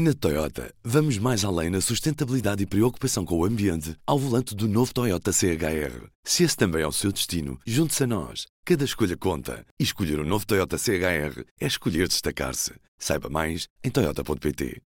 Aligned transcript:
Na 0.00 0.14
Toyota, 0.14 0.72
vamos 0.84 1.18
mais 1.18 1.44
além 1.44 1.70
na 1.70 1.80
sustentabilidade 1.80 2.62
e 2.62 2.66
preocupação 2.66 3.24
com 3.24 3.36
o 3.36 3.44
ambiente 3.44 3.96
ao 4.06 4.16
volante 4.16 4.54
do 4.54 4.68
novo 4.68 4.94
Toyota 4.94 5.32
CHR. 5.32 6.06
Se 6.22 6.44
esse 6.44 6.56
também 6.56 6.82
é 6.82 6.86
o 6.86 6.92
seu 6.92 7.10
destino, 7.10 7.58
junte-se 7.66 8.04
a 8.04 8.06
nós. 8.06 8.46
Cada 8.64 8.84
escolha 8.84 9.16
conta. 9.16 9.66
E 9.76 9.82
escolher 9.82 10.20
o 10.20 10.22
um 10.22 10.24
novo 10.24 10.46
Toyota 10.46 10.78
CHR 10.78 11.42
é 11.60 11.66
escolher 11.66 12.06
destacar-se. 12.06 12.74
Saiba 12.96 13.28
mais 13.28 13.66
em 13.82 13.90
Toyota.pt. 13.90 14.80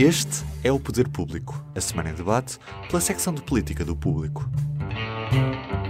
Este 0.00 0.44
é 0.64 0.72
o 0.72 0.80
Poder 0.80 1.08
Público, 1.08 1.64
a 1.72 1.80
semana 1.80 2.10
em 2.10 2.14
debate 2.14 2.58
pela 2.88 3.00
secção 3.00 3.32
de 3.32 3.42
política 3.42 3.84
do 3.84 3.94
público. 3.94 4.50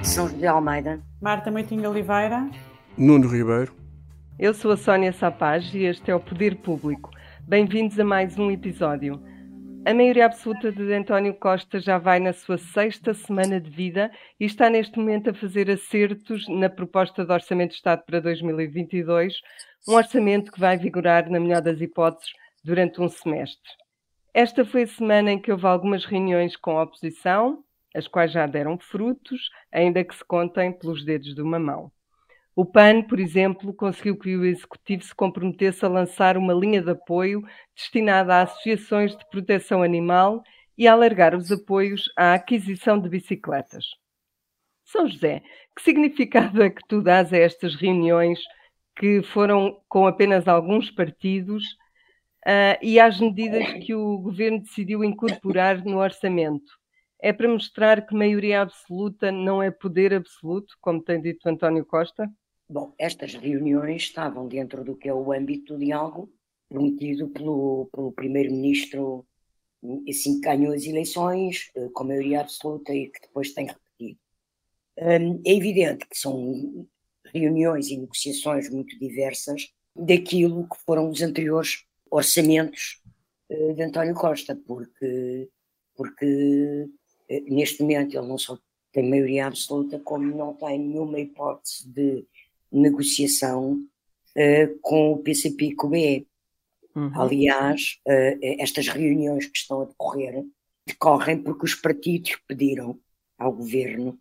São 0.03 0.29
José 0.29 0.49
Almeida. 0.49 1.01
Marta 1.19 1.51
Moitinho 1.51 1.89
Oliveira. 1.89 2.47
Nuno 2.99 3.27
Ribeiro. 3.27 3.75
Eu 4.39 4.53
sou 4.53 4.73
a 4.73 4.77
Sónia 4.77 5.15
Sapaz 5.15 5.73
e 5.73 5.85
este 5.85 6.11
é 6.11 6.15
o 6.15 6.21
Poder 6.21 6.57
Público 6.57 7.16
Bem-vindos 7.49 7.97
a 8.01 8.05
mais 8.05 8.37
um 8.37 8.51
episódio. 8.51 9.23
A 9.87 9.95
maioria 9.95 10.27
absoluta 10.27 10.73
de 10.73 10.93
António 10.93 11.33
Costa 11.33 11.79
já 11.79 11.97
vai 11.97 12.19
na 12.19 12.33
sua 12.33 12.59
sexta 12.59 13.15
semana 13.15 13.61
de 13.61 13.71
vida 13.71 14.11
e 14.41 14.47
está 14.47 14.69
neste 14.69 14.99
momento 14.99 15.31
a 15.31 15.35
fazer 15.35 15.71
acertos 15.71 16.49
na 16.49 16.69
proposta 16.69 17.25
de 17.25 17.33
Orçamento 17.33 17.71
de 17.71 17.77
Estado 17.77 18.03
para 18.05 18.19
2022, 18.19 19.33
um 19.89 19.95
orçamento 19.95 20.51
que 20.51 20.59
vai 20.59 20.77
vigorar, 20.77 21.31
na 21.31 21.39
melhor 21.39 21.63
das 21.63 21.81
hipóteses, 21.81 22.33
durante 22.65 23.01
um 23.01 23.09
semestre. 23.09 23.71
Esta 24.35 24.65
foi 24.65 24.83
a 24.83 24.89
semana 24.89 25.31
em 25.31 25.39
que 25.41 25.53
houve 25.53 25.69
algumas 25.69 26.05
reuniões 26.05 26.57
com 26.57 26.77
a 26.77 26.83
oposição, 26.83 27.63
as 27.95 28.09
quais 28.09 28.33
já 28.33 28.45
deram 28.49 28.77
frutos, 28.77 29.51
ainda 29.71 30.03
que 30.03 30.17
se 30.17 30.25
contem 30.25 30.73
pelos 30.73 31.05
dedos 31.05 31.33
de 31.33 31.43
uma 31.43 31.61
mão. 31.61 31.93
O 32.59 32.65
PAN, 32.65 33.03
por 33.03 33.21
exemplo, 33.21 33.75
conseguiu 33.75 34.19
que 34.19 34.35
o 34.35 34.43
Executivo 34.43 35.05
se 35.05 35.15
comprometesse 35.15 35.85
a 35.85 35.89
lançar 35.89 36.39
uma 36.39 36.55
linha 36.55 36.81
de 36.81 36.91
apoio 36.91 37.43
destinada 37.75 38.35
a 38.35 38.43
associações 38.45 39.15
de 39.15 39.29
proteção 39.29 39.83
animal 39.83 40.43
e 40.77 40.89
a 40.89 40.93
alargar 40.95 41.35
os 41.35 41.53
apoios 41.53 42.11
à 42.17 42.33
aquisição 42.33 42.99
de 42.99 43.11
bicicletas. 43.11 43.85
São 44.87 45.07
José, 45.07 45.43
que 45.77 45.83
significado 45.83 46.63
é 46.63 46.71
que 46.71 46.81
tu 46.89 47.03
dás 47.03 47.31
a 47.31 47.37
estas 47.37 47.75
reuniões 47.75 48.41
que 48.97 49.23
foram 49.23 49.79
com 49.87 50.07
apenas 50.07 50.49
alguns 50.49 50.91
partidos 50.91 51.63
uh, 52.47 52.81
e 52.81 52.99
às 52.99 53.21
medidas 53.21 53.71
que 53.85 53.95
o 53.95 54.17
governo 54.17 54.61
decidiu 54.61 55.05
incorporar 55.05 55.85
no 55.85 55.99
orçamento? 55.99 56.73
É 57.21 57.35
para 57.35 57.49
mostrar 57.49 58.07
que 58.07 58.15
maioria 58.15 58.63
absoluta 58.63 59.31
não 59.31 59.63
é 59.63 59.71
poder 59.71 60.15
absoluto, 60.15 60.75
como 60.81 61.03
tem 61.03 61.21
dito 61.21 61.47
António 61.47 61.85
Costa? 61.85 62.27
Bom, 62.69 62.93
estas 62.99 63.35
reuniões 63.35 64.03
estavam 64.03 64.49
dentro 64.49 64.83
do 64.83 64.97
que 64.97 65.09
é 65.09 65.15
o 65.15 65.33
âmbito 65.33 65.75
do 65.75 65.79
diálogo 65.79 66.33
prometido 66.69 67.29
pelo, 67.29 67.89
pelo 67.93 68.11
primeiro-ministro, 68.11 69.25
assim 70.09 70.41
que 70.41 70.49
ganhou 70.49 70.75
as 70.75 70.85
eleições, 70.85 71.71
eh, 71.77 71.89
com 71.93 72.05
maioria 72.05 72.41
absoluta 72.41 72.93
e 72.93 73.09
que 73.09 73.21
depois 73.21 73.53
tem 73.53 73.67
repetido. 73.69 74.19
Hum, 74.99 75.43
é 75.47 75.55
evidente 75.55 76.07
que 76.09 76.19
são 76.19 76.89
reuniões 77.33 77.89
e 77.89 77.99
negociações 77.99 78.69
muito 78.69 78.99
diversas 78.99 79.73
daquilo 79.95 80.69
que 80.69 80.77
foram 80.85 81.09
os 81.09 81.23
anteriores 81.23 81.85
orçamentos 82.11 83.01
eh, 83.49 83.75
de 83.75 83.83
António 83.83 84.15
Costa, 84.15 84.57
porque, 84.67 85.49
porque 85.95 86.89
eh, 87.29 87.41
neste 87.43 87.83
momento 87.83 88.17
ele 88.19 88.27
não 88.27 88.39
só 88.39 88.59
tem 88.93 89.09
maioria 89.09 89.47
absoluta, 89.47 90.01
como 90.01 90.25
não 90.37 90.55
tem 90.55 90.79
nenhuma 90.79 91.21
hipótese 91.21 91.89
de 91.89 92.27
negociação 92.71 93.75
uh, 94.37 94.79
com 94.81 95.13
o 95.13 95.19
PCP 95.19 95.67
e 95.67 95.75
com 95.75 95.87
o 95.87 95.91
BE. 95.91 96.27
Uhum. 96.95 97.21
Aliás, 97.21 97.99
uh, 98.07 98.39
estas 98.59 98.89
reuniões 98.89 99.47
que 99.47 99.59
estão 99.59 99.83
a 99.83 99.85
decorrer 99.85 100.45
decorrem 100.87 101.43
porque 101.43 101.65
os 101.65 101.75
partidos 101.75 102.37
pediram 102.47 102.99
ao 103.39 103.53
governo 103.53 104.19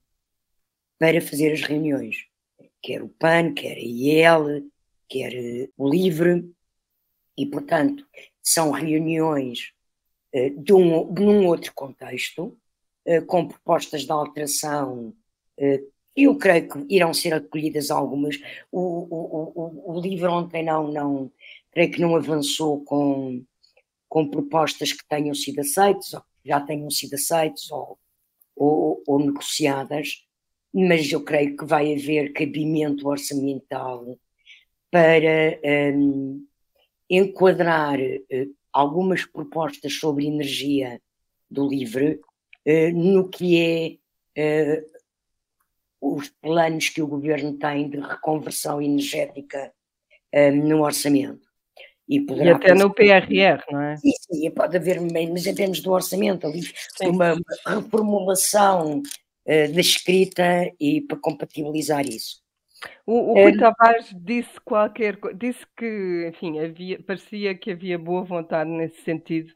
para 0.97 1.21
fazer 1.21 1.53
as 1.53 1.61
reuniões. 1.61 2.25
Quer 2.81 3.03
o 3.03 3.09
PAN, 3.09 3.53
quer 3.53 3.77
a 3.77 3.79
IEL, 3.79 4.63
quer 5.07 5.69
o 5.77 5.89
LIVRE, 5.89 6.51
e, 7.37 7.45
portanto, 7.45 8.07
são 8.41 8.71
reuniões 8.71 9.73
de, 10.57 10.73
um, 10.73 11.13
de 11.13 11.21
um 11.21 11.45
outro 11.47 11.73
contexto, 11.73 12.57
com 13.27 13.47
propostas 13.47 14.03
de 14.03 14.11
alteração 14.11 15.13
eu 16.15 16.37
creio 16.37 16.69
que 16.69 16.95
irão 16.95 17.13
ser 17.13 17.33
acolhidas 17.33 17.91
algumas. 17.91 18.39
O, 18.71 18.79
o, 18.79 19.53
o, 19.55 19.97
o 19.97 20.01
livro 20.01 20.31
ontem 20.31 20.63
não, 20.63 20.91
não, 20.91 21.31
creio 21.71 21.91
que 21.91 22.01
não 22.01 22.15
avançou 22.15 22.83
com, 22.83 23.43
com 24.07 24.29
propostas 24.29 24.93
que 24.93 25.05
tenham 25.07 25.35
sido 25.35 25.59
aceitas, 25.59 26.13
ou 26.13 26.23
já 26.43 26.61
tenham 26.61 26.89
sido 26.89 27.15
aceitas 27.15 27.69
ou, 27.69 27.99
ou, 28.55 29.03
ou 29.05 29.19
negociadas, 29.19 30.25
mas 30.73 31.11
eu 31.11 31.23
creio 31.23 31.57
que 31.57 31.65
vai 31.65 31.93
haver 31.93 32.31
cabimento 32.31 33.07
orçamental 33.07 34.17
para 34.91 35.59
um, 35.93 36.45
enquadrar 37.09 37.99
uh, 37.99 38.55
algumas 38.71 39.25
propostas 39.25 39.93
sobre 39.93 40.27
energia 40.27 41.01
do 41.49 41.67
LIVRE 41.67 42.21
uh, 42.67 42.91
no 42.93 43.27
que 43.29 43.99
é 44.35 44.79
uh, 44.79 44.94
os 46.13 46.29
planos 46.29 46.89
que 46.89 47.01
o 47.01 47.07
governo 47.07 47.57
tem 47.57 47.89
de 47.89 47.99
reconversão 47.99 48.81
energética 48.81 49.73
um, 50.33 50.67
no 50.67 50.83
orçamento. 50.83 51.45
E, 52.07 52.19
e 52.19 52.49
até 52.49 52.75
no 52.75 52.93
PRR, 52.93 53.63
não 53.71 53.81
é? 53.81 53.97
Sim, 53.97 54.11
sim, 54.19 54.51
pode 54.51 54.77
haver, 54.77 55.01
mas 55.01 55.47
em 55.47 55.55
termos 55.55 55.81
do 55.81 55.91
orçamento, 55.91 56.45
ali, 56.45 56.61
uma, 57.01 57.35
reformulação 57.65 58.99
uh, 58.99 59.73
da 59.73 59.81
escrita 59.81 60.71
e 60.79 61.01
para 61.01 61.17
compatibilizar 61.17 62.05
isso. 62.05 62.43
O, 63.07 63.31
o 63.31 63.33
Rui 63.33 63.53
é, 63.53 63.57
Tavares 63.57 64.13
disse 64.13 64.59
qualquer 64.63 65.17
disse 65.35 65.65
que, 65.75 66.29
enfim, 66.29 66.59
havia, 66.59 67.01
parecia 67.01 67.55
que 67.55 67.71
havia 67.71 67.97
boa 67.97 68.23
vontade 68.23 68.69
nesse 68.69 69.01
sentido, 69.01 69.51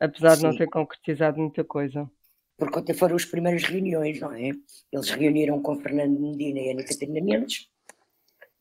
apesar 0.00 0.34
sim. 0.34 0.38
de 0.38 0.42
não 0.48 0.56
ter 0.56 0.66
concretizado 0.66 1.38
muita 1.38 1.62
coisa 1.62 2.10
porque 2.56 2.78
até 2.78 2.94
foram 2.94 3.16
as 3.16 3.24
primeiras 3.24 3.64
reuniões, 3.64 4.20
não 4.20 4.32
é? 4.32 4.50
Eles 4.92 5.10
reuniram 5.10 5.60
com 5.60 5.80
Fernando 5.80 6.18
Medina 6.18 6.60
e 6.60 6.70
Ana 6.70 6.84
Catarina 6.84 7.20
Mendes, 7.20 7.68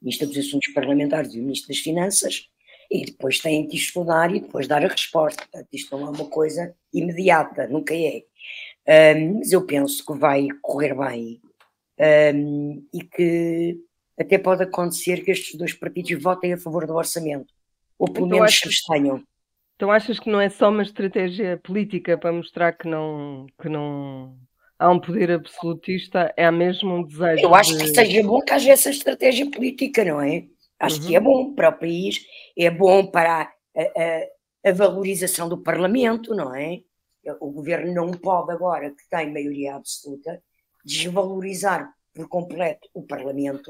Ministro 0.01 0.27
dos 0.27 0.37
Assuntos 0.37 0.73
Parlamentares 0.73 1.33
e 1.33 1.39
o 1.39 1.43
Ministro 1.43 1.69
das 1.69 1.77
Finanças, 1.77 2.49
e 2.91 3.05
depois 3.05 3.39
têm 3.39 3.67
que 3.67 3.75
estudar 3.75 4.33
e 4.35 4.41
depois 4.41 4.67
dar 4.67 4.83
a 4.83 4.87
resposta. 4.87 5.41
Portanto, 5.43 5.67
isto 5.71 5.97
não 5.97 6.07
é 6.07 6.09
uma 6.09 6.29
coisa 6.29 6.75
imediata, 6.93 7.67
nunca 7.67 7.93
é. 7.95 8.23
Um, 9.15 9.39
mas 9.39 9.51
eu 9.51 9.65
penso 9.65 10.05
que 10.05 10.13
vai 10.13 10.47
correr 10.61 10.93
bem 10.93 11.41
um, 12.35 12.85
e 12.93 13.01
que 13.01 13.79
até 14.19 14.37
pode 14.37 14.63
acontecer 14.63 15.23
que 15.23 15.31
estes 15.31 15.55
dois 15.57 15.73
partidos 15.73 16.21
votem 16.21 16.53
a 16.53 16.57
favor 16.57 16.85
do 16.85 16.93
orçamento, 16.93 17.53
ou 17.97 18.11
pelo 18.11 18.27
então, 18.27 18.39
menos 18.39 18.55
se 18.55 18.67
abstenham. 18.67 19.23
Então 19.83 19.91
achas 19.91 20.17
que 20.17 20.29
não 20.29 20.39
é 20.39 20.49
só 20.49 20.69
uma 20.69 20.81
estratégia 20.81 21.59
política 21.61 22.17
para 22.17 22.31
mostrar 22.31 22.71
que 22.71 22.87
não, 22.87 23.47
que 23.61 23.67
não 23.67 24.33
há 24.79 24.89
um 24.89 24.97
poder 24.97 25.29
absolutista, 25.29 26.33
é 26.37 26.49
mesmo 26.49 26.95
um 26.95 27.03
desejo. 27.03 27.43
Eu 27.43 27.53
acho 27.53 27.77
de... 27.77 27.83
que 27.83 27.93
seja 27.93 28.23
bom 28.23 28.39
que 28.39 28.53
haja 28.53 28.71
essa 28.71 28.89
estratégia 28.89 29.51
política, 29.51 30.05
não 30.05 30.21
é? 30.21 30.45
Acho 30.79 31.01
uhum. 31.01 31.07
que 31.07 31.15
é 31.17 31.19
uhum. 31.19 31.25
bom 31.25 31.53
para 31.53 31.67
o 31.67 31.77
país, 31.77 32.25
é 32.57 32.69
bom 32.69 33.05
para 33.07 33.41
a, 33.41 33.81
a, 33.81 34.69
a, 34.69 34.71
valorização 34.71 35.49
do 35.49 35.61
Parlamento, 35.61 36.33
não 36.33 36.55
é? 36.55 36.79
O 37.41 37.51
governo 37.51 37.93
não 37.93 38.09
pode, 38.09 38.53
agora 38.53 38.89
que 38.89 39.09
tem 39.09 39.33
maioria 39.33 39.75
absoluta, 39.75 40.41
desvalorizar 40.85 41.91
por 42.13 42.29
completo 42.29 42.87
o 42.93 43.03
Parlamento 43.03 43.69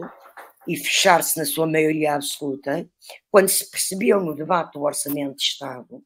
e 0.67 0.77
fechar-se 0.77 1.37
na 1.37 1.45
sua 1.45 1.67
maioria 1.67 2.15
absoluta, 2.15 2.87
quando 3.31 3.49
se 3.49 3.69
percebeu 3.69 4.19
no 4.21 4.35
debate 4.35 4.73
do 4.73 4.83
Orçamento 4.83 5.35
de 5.37 5.43
Estado 5.43 6.03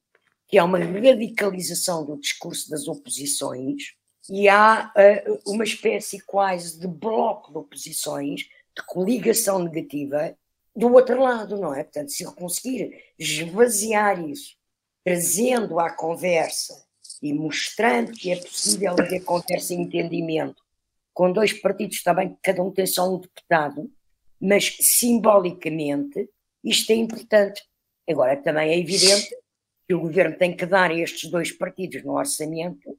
que 0.47 0.57
há 0.57 0.63
uma 0.63 0.79
radicalização 0.79 2.05
do 2.05 2.17
discurso 2.17 2.69
das 2.69 2.87
oposições 2.87 3.95
e 4.29 4.47
há 4.47 4.91
uh, 4.95 5.51
uma 5.51 5.63
espécie 5.63 6.19
quase 6.21 6.79
de 6.79 6.87
bloco 6.87 7.51
de 7.51 7.57
oposições, 7.57 8.41
de 8.41 8.85
coligação 8.85 9.59
negativa, 9.59 10.37
do 10.75 10.93
outro 10.93 11.21
lado, 11.21 11.57
não 11.57 11.73
é? 11.73 11.83
Portanto, 11.83 12.11
se 12.11 12.23
conseguir 12.35 13.03
esvaziar 13.17 14.23
isso, 14.23 14.55
trazendo 15.03 15.79
à 15.79 15.89
conversa 15.89 16.85
e 17.21 17.33
mostrando 17.33 18.11
que 18.11 18.31
é 18.31 18.35
possível 18.35 18.91
haver 18.91 19.23
conversa 19.23 19.73
e 19.73 19.77
entendimento 19.77 20.61
com 21.13 21.31
dois 21.31 21.51
partidos 21.51 22.03
também, 22.03 22.37
cada 22.43 22.61
um 22.61 22.71
tem 22.71 22.85
só 22.85 23.11
um 23.11 23.19
deputado, 23.19 23.91
mas 24.41 24.77
simbolicamente 24.79 26.29
isto 26.63 26.91
é 26.91 26.95
importante. 26.95 27.61
Agora, 28.09 28.35
também 28.37 28.69
é 28.69 28.79
evidente 28.79 29.29
que 29.87 29.93
o 29.93 29.99
governo 29.99 30.37
tem 30.37 30.55
que 30.55 30.65
dar 30.65 30.91
a 30.91 30.95
estes 30.95 31.29
dois 31.29 31.51
partidos 31.51 32.03
no 32.03 32.13
orçamento 32.13 32.97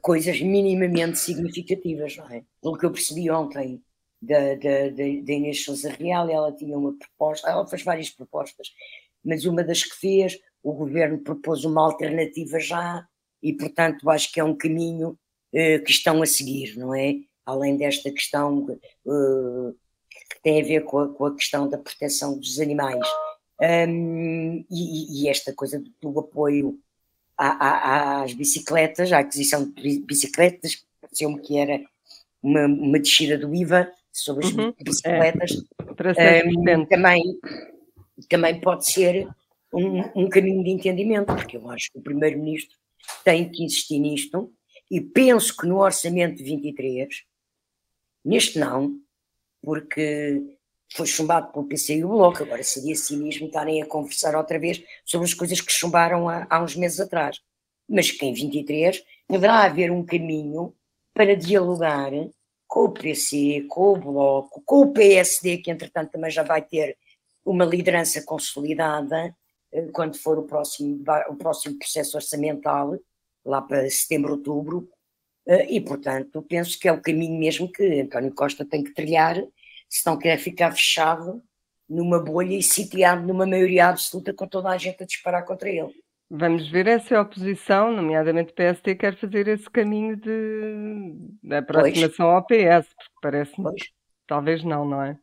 coisas 0.00 0.40
minimamente 0.40 1.18
significativas, 1.18 2.16
não 2.16 2.30
é? 2.30 2.44
Pelo 2.60 2.78
que 2.78 2.86
eu 2.86 2.92
percebi 2.92 3.30
ontem 3.30 3.82
da, 4.20 4.54
da, 4.54 4.90
da, 4.90 5.02
Inês 5.04 5.64
Sousa 5.64 5.90
Real, 5.90 6.30
ela 6.30 6.52
tinha 6.52 6.78
uma 6.78 6.96
proposta, 6.96 7.50
ela 7.50 7.66
fez 7.66 7.82
várias 7.82 8.10
propostas, 8.10 8.68
mas 9.24 9.44
uma 9.44 9.64
das 9.64 9.82
que 9.82 9.96
fez 9.96 10.38
o 10.62 10.72
governo 10.72 11.18
propôs 11.18 11.64
uma 11.64 11.82
alternativa 11.82 12.60
já 12.60 13.04
e, 13.42 13.52
portanto, 13.52 14.08
acho 14.08 14.30
que 14.32 14.38
é 14.38 14.44
um 14.44 14.56
caminho 14.56 15.18
eh, 15.52 15.80
que 15.80 15.90
estão 15.90 16.22
a 16.22 16.26
seguir, 16.26 16.76
não 16.76 16.94
é? 16.94 17.16
Além 17.44 17.76
desta 17.76 18.12
questão 18.12 18.64
eh, 18.70 19.74
que 20.34 20.42
tem 20.42 20.60
a 20.60 20.64
ver 20.64 20.84
com 20.84 20.98
a, 20.98 21.08
com 21.08 21.26
a, 21.26 21.34
questão 21.34 21.68
da 21.68 21.78
proteção 21.78 22.38
dos 22.38 22.58
animais. 22.58 23.06
Um, 23.60 24.64
e, 24.70 25.24
e, 25.24 25.28
esta 25.28 25.52
coisa 25.52 25.82
do, 26.00 26.18
apoio 26.18 26.78
às 27.36 28.32
bicicletas, 28.34 29.12
à 29.12 29.18
aquisição 29.18 29.70
de 29.70 30.00
bicicletas, 30.00 30.84
pareceu-me 31.00 31.40
que 31.40 31.58
era 31.58 31.80
uma, 32.42 32.66
uma 32.66 32.98
descida 32.98 33.38
do 33.38 33.54
IVA 33.54 33.90
sobre 34.12 34.46
as 34.46 34.52
uhum, 34.52 34.74
bicicletas. 34.80 35.50
É, 36.16 36.42
um, 36.44 36.86
também, 36.86 37.22
também 38.28 38.60
pode 38.60 38.86
ser 38.86 39.28
um, 39.72 40.22
um, 40.22 40.28
caminho 40.28 40.64
de 40.64 40.70
entendimento, 40.70 41.26
porque 41.26 41.56
eu 41.56 41.70
acho 41.70 41.90
que 41.92 41.98
o 41.98 42.02
Primeiro-Ministro 42.02 42.76
tem 43.24 43.48
que 43.48 43.64
insistir 43.64 43.98
nisto, 43.98 44.52
e 44.90 45.00
penso 45.00 45.56
que 45.56 45.66
no 45.66 45.78
orçamento 45.78 46.36
de 46.36 46.44
23, 46.44 47.08
neste 48.24 48.58
não, 48.58 49.00
porque 49.62 50.58
foi 50.94 51.06
chumbado 51.06 51.52
pelo 51.52 51.66
PC 51.66 51.96
e 51.96 52.04
o 52.04 52.08
Bloco, 52.08 52.42
agora 52.42 52.62
seria 52.62 52.94
cinismo 52.94 53.46
estarem 53.46 53.80
a 53.82 53.86
conversar 53.86 54.34
outra 54.36 54.58
vez 54.58 54.82
sobre 55.04 55.26
as 55.26 55.34
coisas 55.34 55.60
que 55.60 55.72
chumbaram 55.72 56.28
há, 56.28 56.46
há 56.50 56.62
uns 56.62 56.76
meses 56.76 57.00
atrás. 57.00 57.40
Mas 57.88 58.10
que 58.10 58.24
em 58.26 58.34
23 58.34 59.02
poderá 59.26 59.64
haver 59.64 59.90
um 59.90 60.04
caminho 60.04 60.74
para 61.14 61.36
dialogar 61.36 62.10
com 62.66 62.84
o 62.84 62.90
PC, 62.90 63.66
com 63.68 63.92
o 63.92 63.96
Bloco, 63.96 64.62
com 64.64 64.82
o 64.82 64.92
PSD, 64.92 65.58
que 65.58 65.70
entretanto 65.70 66.12
também 66.12 66.30
já 66.30 66.42
vai 66.42 66.62
ter 66.62 66.96
uma 67.44 67.64
liderança 67.64 68.22
consolidada 68.22 69.34
eh, 69.72 69.88
quando 69.92 70.16
for 70.16 70.38
o 70.38 70.44
próximo, 70.44 71.02
o 71.28 71.36
próximo 71.36 71.78
processo 71.78 72.16
orçamental, 72.16 72.98
lá 73.44 73.60
para 73.60 73.90
setembro, 73.90 74.32
outubro, 74.32 74.88
e 75.46 75.80
portanto 75.80 76.42
penso 76.42 76.78
que 76.78 76.88
é 76.88 76.92
o 76.92 77.00
caminho 77.00 77.38
mesmo 77.38 77.70
que 77.70 78.00
António 78.00 78.34
Costa 78.34 78.64
tem 78.64 78.82
que 78.82 78.94
trilhar 78.94 79.36
se 79.88 80.06
não 80.06 80.18
quer 80.18 80.38
ficar 80.38 80.72
fechado 80.72 81.42
numa 81.88 82.18
bolha 82.18 82.54
e 82.54 82.62
sitiado 82.62 83.26
numa 83.26 83.46
maioria 83.46 83.88
absoluta 83.88 84.32
com 84.32 84.46
toda 84.46 84.70
a 84.70 84.78
gente 84.78 85.02
a 85.02 85.06
disparar 85.06 85.44
contra 85.44 85.68
ele. 85.68 85.92
Vamos 86.30 86.70
ver 86.70 86.86
é 86.86 86.98
se 86.98 87.14
a 87.14 87.20
oposição, 87.20 87.92
nomeadamente 87.92 88.52
o 88.52 88.54
PST, 88.54 88.94
quer 88.94 89.14
fazer 89.16 89.48
esse 89.48 89.68
caminho 89.68 90.16
de, 90.16 91.14
de 91.42 91.54
aproximação 91.56 92.26
pois. 92.46 92.66
ao 92.66 92.82
PS, 92.82 92.88
porque 92.94 93.12
parece-me 93.20 93.70
talvez 94.26 94.64
não, 94.64 94.86
não 94.86 95.02
é? 95.02 95.18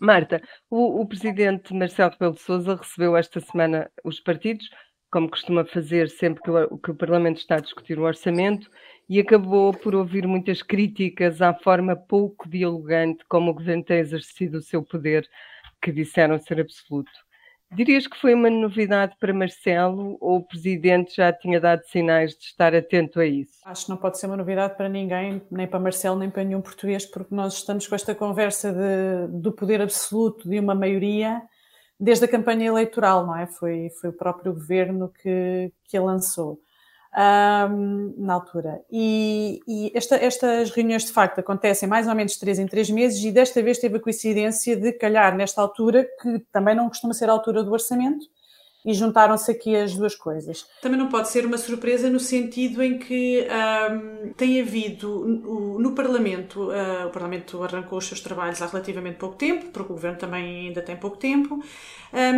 Marta, 0.00 0.42
o, 0.70 1.02
o 1.02 1.06
presidente 1.06 1.74
Marcelo 1.74 2.10
Rebelo 2.12 2.32
de 2.32 2.40
Sousa 2.40 2.74
recebeu 2.74 3.14
esta 3.14 3.38
semana 3.40 3.90
os 4.02 4.18
partidos, 4.18 4.66
como 5.10 5.28
costuma 5.28 5.62
fazer 5.66 6.08
sempre 6.08 6.42
que 6.42 6.50
o, 6.50 6.78
que 6.78 6.90
o 6.90 6.94
Parlamento 6.94 7.36
está 7.36 7.56
a 7.56 7.60
discutir 7.60 7.98
o 7.98 8.04
orçamento, 8.04 8.70
e 9.12 9.20
acabou 9.20 9.74
por 9.74 9.94
ouvir 9.94 10.26
muitas 10.26 10.62
críticas 10.62 11.42
à 11.42 11.52
forma 11.52 11.94
pouco 11.94 12.48
dialogante 12.48 13.22
como 13.28 13.50
o 13.50 13.54
governo 13.54 13.84
tem 13.84 13.98
exercido 13.98 14.56
o 14.56 14.62
seu 14.62 14.82
poder, 14.82 15.28
que 15.82 15.92
disseram 15.92 16.38
ser 16.38 16.58
absoluto. 16.58 17.12
Dirias 17.70 18.06
que 18.06 18.18
foi 18.18 18.32
uma 18.32 18.48
novidade 18.48 19.14
para 19.20 19.34
Marcelo 19.34 20.16
ou 20.18 20.38
o 20.38 20.42
Presidente 20.42 21.14
já 21.14 21.30
tinha 21.30 21.60
dado 21.60 21.82
sinais 21.84 22.30
de 22.30 22.44
estar 22.44 22.74
atento 22.74 23.20
a 23.20 23.26
isso? 23.26 23.60
Acho 23.66 23.84
que 23.84 23.90
não 23.90 23.98
pode 23.98 24.18
ser 24.18 24.28
uma 24.28 24.36
novidade 24.38 24.78
para 24.78 24.88
ninguém, 24.88 25.42
nem 25.50 25.66
para 25.66 25.78
Marcelo, 25.78 26.18
nem 26.18 26.30
para 26.30 26.44
nenhum 26.44 26.62
português, 26.62 27.04
porque 27.04 27.34
nós 27.34 27.52
estamos 27.52 27.86
com 27.86 27.94
esta 27.94 28.14
conversa 28.14 28.72
de, 28.72 29.40
do 29.42 29.52
poder 29.52 29.82
absoluto 29.82 30.48
de 30.48 30.58
uma 30.58 30.74
maioria 30.74 31.42
desde 32.00 32.24
a 32.24 32.28
campanha 32.28 32.64
eleitoral, 32.64 33.26
não 33.26 33.36
é? 33.36 33.46
Foi, 33.46 33.90
foi 34.00 34.08
o 34.08 34.16
próprio 34.16 34.54
governo 34.54 35.12
que, 35.22 35.70
que 35.84 35.98
a 35.98 36.02
lançou 36.02 36.58
um, 37.14 38.14
na 38.16 38.34
altura. 38.34 38.80
E, 38.90 39.60
e 39.68 39.92
esta, 39.94 40.16
estas 40.16 40.70
reuniões, 40.70 41.04
de 41.04 41.12
facto, 41.12 41.38
acontecem 41.38 41.88
mais 41.88 42.08
ou 42.08 42.14
menos 42.14 42.36
três 42.36 42.58
em 42.58 42.66
três 42.66 42.88
meses 42.90 43.22
e 43.22 43.30
desta 43.30 43.62
vez 43.62 43.78
teve 43.78 43.96
a 43.96 44.00
coincidência 44.00 44.76
de 44.76 44.92
calhar 44.92 45.36
nesta 45.36 45.60
altura, 45.60 46.06
que 46.20 46.38
também 46.52 46.74
não 46.74 46.88
costuma 46.88 47.12
ser 47.12 47.28
a 47.28 47.32
altura 47.32 47.62
do 47.62 47.72
orçamento, 47.72 48.26
e 48.84 48.92
juntaram-se 48.92 49.50
aqui 49.50 49.76
as 49.76 49.94
duas 49.94 50.14
coisas. 50.14 50.66
Também 50.80 50.98
não 50.98 51.08
pode 51.08 51.28
ser 51.28 51.46
uma 51.46 51.58
surpresa 51.58 52.10
no 52.10 52.18
sentido 52.18 52.82
em 52.82 52.98
que 52.98 53.46
um, 53.90 54.32
tem 54.32 54.60
havido 54.60 55.24
no, 55.24 55.78
no 55.78 55.92
Parlamento, 55.92 56.70
uh, 56.70 57.06
o 57.06 57.10
Parlamento 57.10 57.62
arrancou 57.62 57.98
os 57.98 58.06
seus 58.06 58.20
trabalhos 58.20 58.60
há 58.60 58.66
relativamente 58.66 59.16
pouco 59.16 59.36
tempo, 59.36 59.66
porque 59.66 59.92
o 59.92 59.94
Governo 59.94 60.18
também 60.18 60.66
ainda 60.66 60.82
tem 60.82 60.96
pouco 60.96 61.16
tempo, 61.16 61.56
uh, 61.56 61.62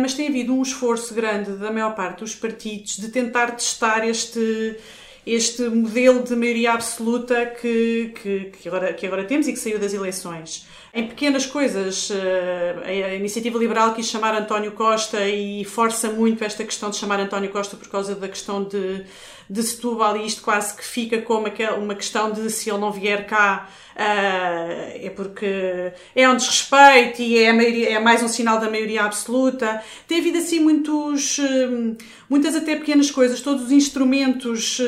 mas 0.01 0.13
tem 0.13 0.27
havido 0.27 0.53
um 0.53 0.61
esforço 0.61 1.13
grande 1.13 1.51
da 1.53 1.71
maior 1.71 1.95
parte 1.95 2.19
dos 2.19 2.35
partidos 2.35 2.97
de 2.97 3.09
tentar 3.09 3.51
testar 3.51 4.07
este 4.07 4.77
este 5.25 5.63
modelo 5.63 6.21
de 6.21 6.35
maioria 6.35 6.73
absoluta 6.73 7.47
que, 7.47 8.13
que, 8.21 8.51
que, 8.51 8.67
agora, 8.67 8.93
que 8.93 9.07
agora 9.07 9.23
temos 9.23 9.47
e 9.47 9.53
que 9.53 9.59
saiu 9.59 9.79
das 9.79 9.91
eleições. 9.91 10.67
Em 10.97 11.07
pequenas 11.07 11.45
coisas, 11.45 12.09
eh, 12.09 13.09
a 13.09 13.15
iniciativa 13.15 13.59
liberal 13.59 13.93
quis 13.93 14.05
chamar 14.05 14.33
António 14.33 14.71
Costa 14.71 15.27
e 15.27 15.65
força 15.65 16.09
muito 16.09 16.41
esta 16.41 16.63
questão 16.63 16.89
de 16.89 16.95
chamar 16.95 17.19
António 17.19 17.51
Costa 17.51 17.75
por 17.75 17.89
causa 17.89 18.15
da 18.15 18.29
questão 18.29 18.63
de, 18.63 19.03
de 19.49 19.61
Setúbal 19.61 20.15
e 20.15 20.25
isto 20.25 20.41
quase 20.41 20.73
que 20.73 20.85
fica 20.85 21.21
como 21.21 21.47
uma 21.77 21.95
questão 21.95 22.31
de 22.31 22.49
se 22.49 22.69
ele 22.69 22.79
não 22.79 22.93
vier 22.93 23.27
cá 23.27 23.67
Uh, 23.95 24.91
é 25.05 25.09
porque 25.15 25.93
é 26.13 26.27
um 26.27 26.35
desrespeito 26.35 27.21
e 27.21 27.37
é, 27.37 27.53
maioria, 27.53 27.91
é, 27.91 27.99
mais 27.99 28.21
um 28.21 28.27
sinal 28.27 28.59
da 28.59 28.69
maioria 28.69 29.03
absoluta. 29.03 29.81
Tem 30.05 30.19
havido 30.19 30.37
assim 30.37 30.59
muitos, 30.59 31.37
uh, 31.37 31.95
muitas 32.29 32.57
até 32.57 32.75
pequenas 32.75 33.09
coisas, 33.09 33.39
todos 33.39 33.63
os 33.63 33.71
instrumentos 33.71 34.81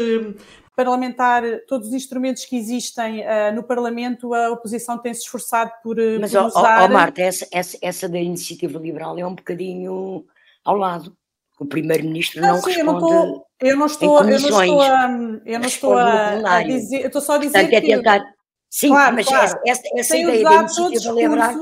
parlamentar, 0.78 1.42
todos 1.68 1.88
os 1.88 1.94
instrumentos 1.96 2.46
que 2.46 2.56
existem 2.56 3.22
uh, 3.22 3.54
no 3.56 3.64
Parlamento, 3.64 4.32
a 4.32 4.52
oposição 4.52 4.96
tem 5.00 5.12
se 5.12 5.22
esforçado 5.22 5.72
por, 5.82 5.98
Mas, 6.20 6.32
por 6.32 6.44
usar... 6.44 6.82
Mas, 6.82 6.92
Marta, 6.92 7.22
essa, 7.24 7.48
essa, 7.52 7.78
essa 7.82 8.08
da 8.08 8.20
iniciativa 8.20 8.78
liberal 8.78 9.18
é 9.18 9.26
um 9.26 9.34
bocadinho 9.34 10.24
ao 10.64 10.78
lado. 10.78 11.18
O 11.60 11.66
primeiro-ministro 11.66 12.40
não, 12.40 12.50
não 12.50 12.62
sim, 12.62 12.70
responde. 12.70 13.48
Eu 13.60 13.76
não 13.76 13.88
estou, 13.88 14.20
eu 14.20 14.24
não 14.24 14.36
estou 14.36 14.82
a, 14.82 15.10
eu 15.44 15.60
não 15.60 15.68
estou 15.68 15.98
a, 15.98 16.58
a 16.58 16.64
dizer, 16.64 17.02
eu 17.02 17.08
estou 17.08 17.22
só 17.22 17.34
a 17.34 17.38
dizer 17.40 17.54
Portanto, 17.54 17.70
que... 17.70 17.76
É 17.92 17.96
tentar, 17.98 18.34
Sim, 18.70 18.90
claro, 18.90 19.16
mas 19.16 19.26
claro. 19.26 19.60
essa, 19.66 19.82
essa 19.96 20.18
ideia 20.18 20.44
da 20.44 20.54
iniciativa 20.54 21.12
liberal, 21.14 21.56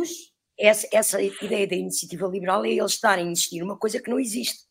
essa, 0.59 0.87
essa 0.91 1.21
ideia 1.21 1.67
da 1.67 1.75
iniciativa 1.75 2.27
liberal 2.27 2.65
é 2.65 2.71
eles 2.71 2.91
estarem 2.91 3.29
a 3.29 3.31
insistir 3.31 3.61
numa 3.61 3.77
coisa 3.77 4.01
que 4.01 4.09
não 4.09 4.19
existe. 4.19 4.64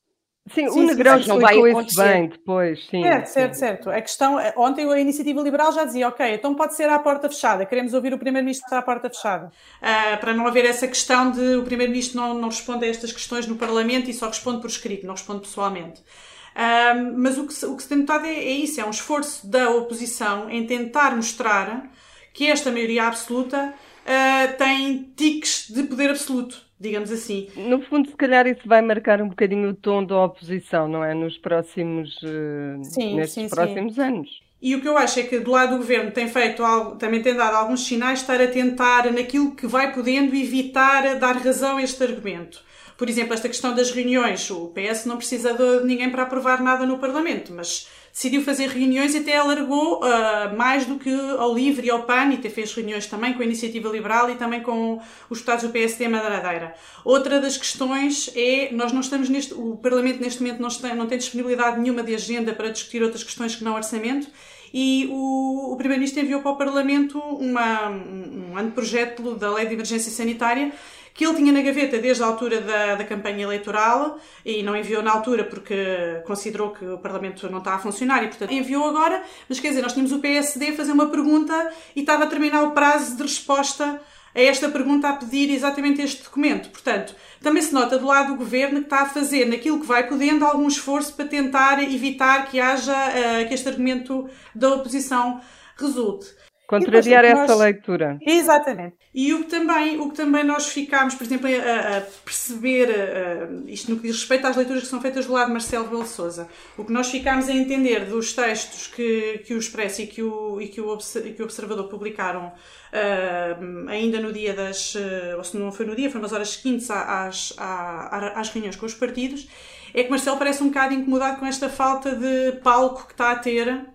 Sim, 0.53 0.69
sim 0.69 0.81
o 0.81 0.87
Negrão 0.87 1.19
explicou 1.19 1.67
isso 1.69 2.03
bem 2.03 2.29
depois, 2.29 2.87
sim. 2.87 3.03
Certo, 3.03 3.27
certo, 3.29 3.55
certo. 3.55 3.91
A 3.91 4.01
questão, 4.01 4.37
ontem 4.57 4.87
a 4.91 5.01
iniciativa 5.01 5.41
liberal 5.41 5.73
já 5.73 5.85
dizia, 5.85 6.07
ok, 6.07 6.35
então 6.35 6.55
pode 6.55 6.75
ser 6.75 6.87
à 6.91 6.99
porta 6.99 7.31
fechada, 7.31 7.65
queremos 7.65 7.95
ouvir 7.95 8.13
o 8.13 8.19
Primeiro-Ministro 8.19 8.77
à 8.77 8.83
porta 8.83 9.09
fechada. 9.09 9.51
Uh, 9.81 10.21
para 10.21 10.35
não 10.35 10.47
haver 10.47 10.67
essa 10.67 10.87
questão 10.87 11.31
de 11.31 11.57
o 11.57 11.63
Primeiro-Ministro 11.63 12.21
não, 12.21 12.35
não 12.35 12.49
responde 12.49 12.85
a 12.85 12.89
estas 12.89 13.11
questões 13.11 13.47
no 13.47 13.57
Parlamento 13.57 14.11
e 14.11 14.13
só 14.13 14.29
responde 14.29 14.61
por 14.61 14.69
escrito, 14.69 15.07
não 15.07 15.15
responde 15.15 15.41
pessoalmente. 15.41 16.01
Uh, 16.01 17.15
mas 17.17 17.39
o 17.39 17.47
que, 17.47 17.65
o 17.65 17.77
que 17.77 17.83
se 17.83 17.89
tem 17.89 17.99
notado 17.99 18.27
é, 18.27 18.35
é 18.35 18.53
isso, 18.53 18.79
é 18.79 18.85
um 18.85 18.91
esforço 18.91 19.47
da 19.49 19.71
oposição 19.71 20.51
em 20.51 20.67
tentar 20.67 21.17
mostrar 21.17 21.91
que 22.35 22.47
esta 22.49 22.71
maioria 22.71 23.05
absoluta 23.07 23.73
uh, 24.05 24.59
tem 24.59 25.11
tiques 25.17 25.69
de 25.71 25.85
poder 25.85 26.11
absoluto, 26.11 26.61
digamos 26.85 27.11
assim. 27.11 27.49
No 27.57 27.81
fundo, 27.81 28.09
se 28.09 28.17
calhar 28.17 28.47
isso 28.47 28.63
vai 28.67 28.83
marcar 28.83 29.21
um 29.21 29.29
bocadinho 29.29 29.71
o 29.71 29.75
tom 29.75 30.05
da 30.05 30.25
oposição, 30.25 30.87
não 30.87 31.03
é? 31.03 31.15
Nos 31.15 31.39
próximos, 31.39 32.23
uh, 32.23 32.85
sim, 32.85 33.17
nestes 33.17 33.35
sim, 33.35 33.49
próximos 33.49 33.95
sim. 33.95 34.03
anos. 34.03 34.45
E 34.61 34.75
o 34.75 34.81
que 34.81 34.89
eu 34.89 34.97
acho 34.97 35.21
é 35.21 35.25
que 35.25 35.41
do 35.41 35.51
lado 35.51 35.73
do 35.73 35.79
governo 35.79 36.11
tem 36.11 36.29
feito 36.29 36.63
algo, 36.63 36.97
também 36.97 37.21
tem 37.21 37.35
dado 37.35 37.55
alguns 37.57 37.87
sinais 37.87 38.21
estar 38.21 38.41
a 38.41 38.47
tentar, 38.47 39.11
naquilo 39.13 39.55
que 39.55 39.67
vai 39.67 39.93
podendo, 39.93 40.35
evitar 40.35 41.19
dar 41.19 41.37
razão 41.37 41.77
a 41.79 41.83
este 41.83 42.03
argumento. 42.03 42.63
Por 42.97 43.09
exemplo, 43.09 43.35
esta 43.35 43.49
questão 43.49 43.75
das 43.75 43.91
reuniões. 43.91 44.51
O 44.51 44.69
PS 44.69 45.05
não 45.05 45.17
precisa 45.17 45.53
de 45.53 45.85
ninguém 45.85 46.11
para 46.11 46.23
aprovar 46.23 46.63
nada 46.63 46.87
no 46.87 46.99
Parlamento, 46.99 47.53
mas 47.53 47.89
decidiu 48.13 48.43
fazer 48.43 48.69
reuniões 48.69 49.13
e 49.15 49.19
até 49.19 49.37
alargou 49.37 49.99
uh, 49.99 50.57
mais 50.57 50.87
do 50.87 50.97
que 50.97 51.13
ao 51.37 51.53
LIVRE 51.53 51.89
e 51.89 51.91
ao 51.91 52.05
PAN, 52.05 52.31
e 52.31 52.35
até 52.35 52.49
fez 52.49 52.73
reuniões 52.73 53.07
também 53.07 53.35
com 53.35 53.43
a 53.43 53.45
Iniciativa 53.45 53.89
Liberal 53.89 54.31
e 54.31 54.37
também 54.37 54.63
com 54.63 55.01
os 55.29 55.39
deputados 55.39 55.65
do 55.65 55.71
PSD 55.71 56.07
Madeira. 56.07 56.75
Outra 57.05 57.41
das 57.41 57.57
questões 57.57 58.31
é, 58.37 58.71
nós 58.73 58.93
não 58.93 59.01
estamos 59.01 59.29
neste, 59.29 59.53
o 59.53 59.77
Parlamento 59.77 60.21
neste 60.21 60.41
momento 60.41 60.63
não 60.63 60.69
tem, 60.69 60.95
não 60.95 61.07
tem 61.09 61.19
disponibilidade 61.19 61.81
nenhuma 61.81 62.05
de 62.05 62.15
agenda 62.15 62.53
para 62.53 62.69
discutir 62.69 63.03
outras 63.03 63.25
questões 63.25 63.57
que 63.57 63.65
não 63.65 63.75
orçamento, 63.75 64.29
e 64.73 65.09
o, 65.11 65.73
o 65.73 65.77
Primeiro-Ministro 65.77 66.23
enviou 66.23 66.41
para 66.41 66.53
o 66.53 66.57
Parlamento 66.57 67.19
uma, 67.19 67.89
um 67.89 68.57
anteprojeto 68.57 69.35
da 69.35 69.53
Lei 69.53 69.67
de 69.67 69.75
Emergência 69.75 70.11
Sanitária 70.11 70.73
que 71.15 71.25
ele 71.25 71.37
tinha 71.37 71.53
na 71.53 71.63
gaveta 71.63 71.97
desde 71.99 72.23
a 72.25 72.27
altura 72.27 72.61
da, 72.61 72.97
da 72.97 73.05
campanha 73.05 73.45
eleitoral 73.45 74.19
e 74.45 74.65
não 74.65 74.77
enviou 74.77 75.01
na 75.01 75.13
altura 75.13 75.45
porque 75.45 76.21
considerou 76.27 76.73
que 76.73 76.85
o 76.85 76.99
Parlamento 76.99 77.49
não 77.49 77.59
estava 77.59 77.77
a 77.77 77.79
funcionar 77.79 78.25
e, 78.25 78.27
portanto, 78.27 78.53
enviou 78.53 78.85
agora. 78.89 79.23
Mas 79.49 79.61
quer 79.61 79.69
dizer, 79.69 79.81
nós 79.81 79.93
tínhamos 79.93 80.11
o 80.11 80.19
PSD 80.19 80.71
a 80.71 80.75
fazer 80.75 80.91
uma 80.91 81.07
pergunta 81.07 81.73
e 81.95 82.01
estava 82.01 82.25
a 82.25 82.27
terminar 82.27 82.65
o 82.65 82.73
prazo 82.73 83.17
de 83.17 83.23
resposta 83.23 84.01
a 84.35 84.41
esta 84.41 84.69
pergunta 84.69 85.09
a 85.09 85.13
pedir 85.13 85.49
exatamente 85.51 86.03
este 86.03 86.25
documento. 86.25 86.69
Portanto, 86.71 87.15
também 87.41 87.63
se 87.63 87.73
nota 87.73 87.97
do 87.97 88.07
lado 88.07 88.33
do 88.33 88.37
governo 88.37 88.81
que 88.81 88.87
está 88.87 89.03
a 89.03 89.07
fazer, 89.07 89.47
naquilo 89.47 89.79
que 89.79 89.87
vai 89.87 90.09
podendo, 90.09 90.45
algum 90.45 90.67
esforço 90.67 91.15
para 91.15 91.27
tentar 91.27 91.81
evitar 91.81 92.51
que 92.51 92.59
haja 92.61 92.93
uh, 92.93 93.49
que 93.49 93.55
este 93.55 93.69
argumento 93.69 94.29
da 94.53 94.75
oposição 94.75 95.41
resulte. 95.77 96.27
Contrariar 96.67 97.25
essa 97.25 97.47
nós... 97.47 97.59
leitura. 97.59 98.19
Exatamente. 98.27 98.97
E 99.15 99.35
o 99.35 99.45
que 99.45 99.51
também, 99.51 100.01
o 100.01 100.11
que 100.11 100.17
também 100.17 100.43
nós 100.43 100.69
ficámos, 100.69 101.15
por 101.15 101.25
exemplo, 101.25 101.47
a, 101.47 101.99
a 101.99 102.01
perceber, 102.25 102.89
a, 102.91 103.71
isto 103.71 103.91
no 103.91 103.99
que 103.99 104.09
diz 104.09 104.17
respeito 104.17 104.47
às 104.47 104.57
leituras 104.57 104.83
que 104.83 104.89
são 104.89 105.01
feitas 105.01 105.27
do 105.27 105.33
lado 105.33 105.49
de 105.49 105.53
Marcelo 105.53 105.85
Rebelo 105.85 106.07
Souza, 106.07 106.49
o 106.79 106.85
que 106.85 106.93
nós 106.93 107.11
ficámos 107.11 107.49
a 107.49 107.53
entender 107.53 108.07
dos 108.07 108.33
textos 108.33 108.87
que, 108.87 109.43
que 109.45 109.53
o 109.53 109.59
Expresso 109.59 110.03
e 110.03 110.07
que 110.07 110.23
o, 110.23 110.59
e 110.61 110.69
que 110.69 110.81
o, 110.81 110.97
que 110.97 111.43
o 111.43 111.45
Observador 111.45 111.87
publicaram 111.89 112.47
uh, 112.47 113.89
ainda 113.89 114.19
no 114.19 114.33
dia 114.33 114.55
das, 114.55 114.95
uh, 114.95 115.37
ou 115.37 115.45
se 115.45 115.57
não 115.59 115.71
foi 115.71 115.85
no 115.85 115.95
dia, 115.95 116.11
foi 116.11 116.21
nas 116.21 116.33
horas 116.33 116.49
seguintes 116.49 116.91
às, 116.91 117.53
às, 117.59 118.33
às 118.35 118.49
reuniões 118.49 118.77
com 118.77 118.87
os 118.87 118.95
partidos, 118.95 119.47
é 119.93 120.03
que 120.03 120.11
Marcelo 120.11 120.39
parece 120.39 120.63
um 120.63 120.69
bocado 120.69 120.95
incomodado 120.95 121.39
com 121.39 121.47
esta 121.47 121.69
falta 121.69 122.17
de 122.17 122.59
palco 122.63 123.07
que 123.07 123.13
está 123.13 123.31
a 123.33 123.37
ter 123.37 123.94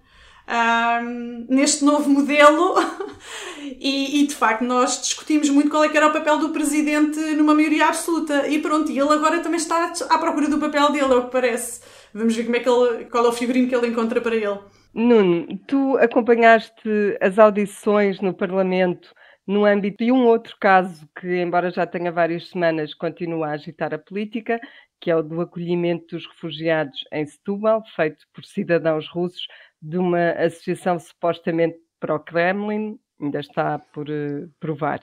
neste 1.47 1.85
novo 1.85 2.09
modelo 2.09 2.75
e, 3.79 4.21
e, 4.21 4.27
de 4.27 4.33
facto 4.33 4.63
nós 4.63 5.01
discutimos 5.01 5.49
muito 5.49 5.69
qual 5.69 5.83
é 5.83 5.89
que 5.89 5.97
era 5.97 6.07
o 6.07 6.13
papel 6.13 6.39
do 6.39 6.49
presidente 6.49 7.19
numa 7.35 7.53
maioria 7.53 7.87
absoluta 7.87 8.47
e 8.47 8.59
pronto, 8.59 8.91
e 8.91 8.99
ele 8.99 9.13
agora 9.13 9.39
também 9.39 9.59
está 9.59 9.93
à 10.09 10.17
procura 10.17 10.47
do 10.47 10.59
papel 10.59 10.91
dele, 10.91 11.13
é 11.13 11.15
o 11.15 11.25
que 11.25 11.31
parece. 11.31 11.81
Vamos 12.13 12.35
ver 12.35 12.45
como 12.45 12.55
é 12.55 12.59
que 12.59 12.69
ele, 12.69 13.05
qual 13.05 13.25
é 13.25 13.29
o 13.29 13.33
figurino 13.33 13.67
que 13.67 13.75
ele 13.75 13.87
encontra 13.87 14.19
para 14.19 14.35
ele. 14.35 14.59
Nuno, 14.93 15.47
tu 15.67 15.97
acompanhaste 15.97 17.17
as 17.21 17.37
audições 17.37 18.19
no 18.19 18.33
Parlamento 18.33 19.13
no 19.45 19.65
âmbito 19.65 20.03
de 20.03 20.11
um 20.11 20.25
outro 20.27 20.55
caso 20.59 21.07
que, 21.19 21.41
embora 21.41 21.71
já 21.71 21.85
tenha 21.85 22.11
várias 22.11 22.49
semanas, 22.49 22.93
continua 22.93 23.47
a 23.47 23.51
agitar 23.53 23.93
a 23.93 23.97
política, 23.97 24.59
que 25.01 25.09
é 25.09 25.15
o 25.15 25.23
do 25.23 25.41
acolhimento 25.41 26.15
dos 26.15 26.27
refugiados 26.27 27.03
em 27.11 27.25
Setúbal, 27.25 27.83
feito 27.95 28.27
por 28.31 28.45
cidadãos 28.45 29.07
russos 29.07 29.47
de 29.81 29.97
uma 29.97 30.31
associação 30.31 30.99
supostamente 30.99 31.77
pró-Kremlin, 31.99 32.99
ainda 33.19 33.39
está 33.39 33.79
por 33.79 34.09
uh, 34.09 34.49
provar. 34.59 34.99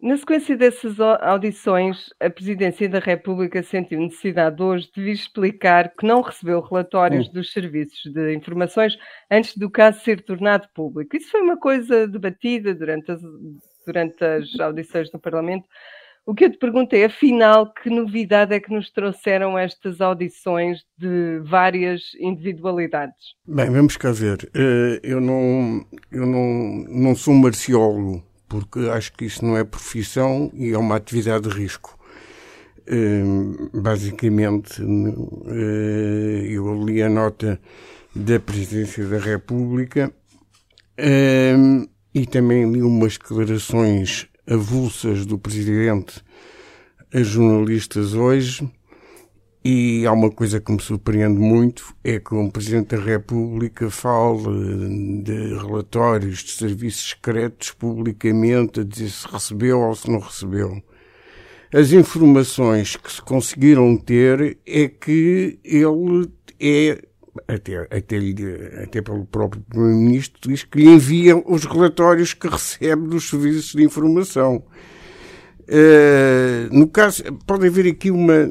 Na 0.00 0.16
sequência 0.16 0.56
dessas 0.56 1.00
audições, 1.00 2.10
a 2.20 2.30
Presidência 2.30 2.88
da 2.88 3.00
República 3.00 3.60
sentiu 3.64 3.98
necessidade 3.98 4.62
hoje 4.62 4.88
de 4.94 5.02
vir 5.02 5.12
explicar 5.12 5.92
que 5.92 6.06
não 6.06 6.20
recebeu 6.20 6.60
relatórios 6.60 7.28
hum. 7.28 7.32
dos 7.32 7.52
serviços 7.52 8.12
de 8.12 8.32
informações 8.32 8.96
antes 9.28 9.56
do 9.56 9.68
caso 9.68 10.00
ser 10.00 10.22
tornado 10.22 10.68
público. 10.72 11.16
Isso 11.16 11.32
foi 11.32 11.40
uma 11.40 11.58
coisa 11.58 12.06
debatida 12.06 12.72
durante 12.76 13.10
as, 13.10 13.20
durante 13.84 14.24
as 14.24 14.60
audições 14.60 15.10
no 15.12 15.18
Parlamento, 15.18 15.66
o 16.28 16.34
que 16.34 16.44
eu 16.44 16.50
te 16.50 16.58
pergunto 16.58 16.94
é, 16.94 17.06
afinal, 17.06 17.72
que 17.72 17.88
novidade 17.88 18.54
é 18.54 18.60
que 18.60 18.70
nos 18.70 18.90
trouxeram 18.90 19.58
estas 19.58 19.98
audições 19.98 20.80
de 20.98 21.40
várias 21.42 22.02
individualidades? 22.20 23.32
Bem, 23.46 23.70
vamos 23.70 23.96
cá 23.96 24.12
ver. 24.12 24.46
Eh, 24.54 25.00
eu 25.02 25.22
não, 25.22 25.82
eu 26.12 26.26
não, 26.26 26.84
não 26.86 27.14
sou 27.14 27.32
marciólogo, 27.32 28.22
porque 28.46 28.78
acho 28.90 29.10
que 29.14 29.24
isso 29.24 29.42
não 29.42 29.56
é 29.56 29.64
profissão 29.64 30.50
e 30.52 30.70
é 30.74 30.76
uma 30.76 30.96
atividade 30.96 31.48
de 31.48 31.54
risco. 31.54 31.98
Eh, 32.86 33.22
basicamente, 33.72 34.82
eh, 34.82 36.46
eu 36.50 36.84
li 36.84 37.02
a 37.02 37.08
nota 37.08 37.58
da 38.14 38.38
Presidência 38.38 39.02
da 39.06 39.16
República 39.18 40.12
e 42.14 42.26
também 42.26 42.70
li 42.70 42.82
umas 42.82 43.16
declarações 43.16 44.28
avulsas 44.50 45.26
do 45.26 45.38
Presidente 45.38 46.22
a 47.12 47.22
jornalistas 47.22 48.14
hoje 48.14 48.70
e 49.64 50.06
há 50.06 50.12
uma 50.12 50.30
coisa 50.30 50.60
que 50.60 50.72
me 50.72 50.80
surpreende 50.80 51.38
muito, 51.38 51.94
é 52.04 52.18
que 52.18 52.34
o 52.34 52.50
Presidente 52.50 52.96
da 52.96 53.02
República 53.02 53.90
fala 53.90 54.50
de 55.22 55.54
relatórios 55.54 56.44
de 56.44 56.52
serviços 56.52 57.10
secretos 57.10 57.72
publicamente 57.72 58.80
a 58.80 58.84
dizer 58.84 59.10
se 59.10 59.28
recebeu 59.28 59.80
ou 59.80 59.94
se 59.94 60.10
não 60.10 60.20
recebeu. 60.20 60.82
As 61.74 61.92
informações 61.92 62.96
que 62.96 63.12
se 63.12 63.20
conseguiram 63.20 63.96
ter 63.96 64.58
é 64.64 64.88
que 64.88 65.58
ele 65.62 66.30
é 66.58 67.07
até, 67.46 67.76
até, 67.90 68.18
até 68.82 69.02
pelo 69.02 69.24
próprio 69.26 69.62
Primeiro-Ministro, 69.68 70.50
diz 70.50 70.64
que 70.64 70.78
lhe 70.78 70.88
envia 70.88 71.36
os 71.36 71.64
relatórios 71.64 72.34
que 72.34 72.48
recebe 72.48 73.06
dos 73.08 73.28
serviços 73.28 73.72
de 73.72 73.84
informação. 73.84 74.64
Uh, 75.68 76.72
no 76.72 76.88
caso, 76.88 77.22
pode 77.46 77.66
haver 77.66 77.86
aqui 77.86 78.10
uma. 78.10 78.50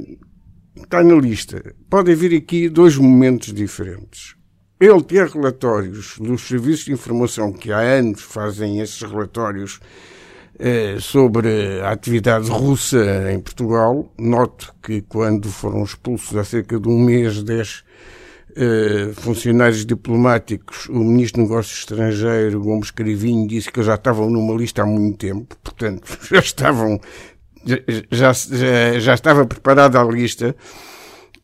Está 0.75 1.03
na 1.03 1.15
lista. 1.15 1.73
Pode 1.89 2.11
haver 2.11 2.35
aqui 2.35 2.69
dois 2.69 2.95
momentos 2.95 3.51
diferentes. 3.51 4.35
Ele 4.79 5.01
ter 5.01 5.27
relatórios 5.27 6.19
dos 6.19 6.47
serviços 6.47 6.85
de 6.85 6.93
informação 6.93 7.51
que 7.51 7.71
há 7.71 7.79
anos 7.79 8.21
fazem 8.21 8.79
esses 8.79 9.01
relatórios 9.01 9.79
uh, 10.59 11.01
sobre 11.01 11.81
a 11.81 11.89
atividade 11.89 12.47
russa 12.51 13.31
em 13.31 13.39
Portugal. 13.39 14.13
Noto 14.19 14.75
que 14.83 15.01
quando 15.01 15.49
foram 15.49 15.83
expulsos 15.83 16.37
há 16.37 16.43
cerca 16.43 16.79
de 16.79 16.87
um 16.87 17.03
mês, 17.03 17.41
dez 17.41 17.83
Uh, 18.59 19.13
funcionários 19.13 19.85
diplomáticos, 19.85 20.89
o 20.89 20.97
Ministro 20.97 21.43
do 21.43 21.47
Negócio 21.47 21.77
Estrangeiro, 21.77 22.59
Gomes 22.59 22.89
Carivinho, 22.89 23.47
disse 23.47 23.71
que 23.71 23.83
já 23.83 23.93
estavam 23.93 24.31
numa 24.31 24.55
lista 24.55 24.81
há 24.81 24.85
muito 24.85 25.19
tempo, 25.19 25.55
portanto, 25.63 26.17
já 26.31 26.39
estavam, 26.39 26.99
já, 27.63 28.33
já, 28.33 28.99
já 28.99 29.13
estava 29.13 29.45
preparada 29.45 30.01
a 30.01 30.03
lista. 30.03 30.55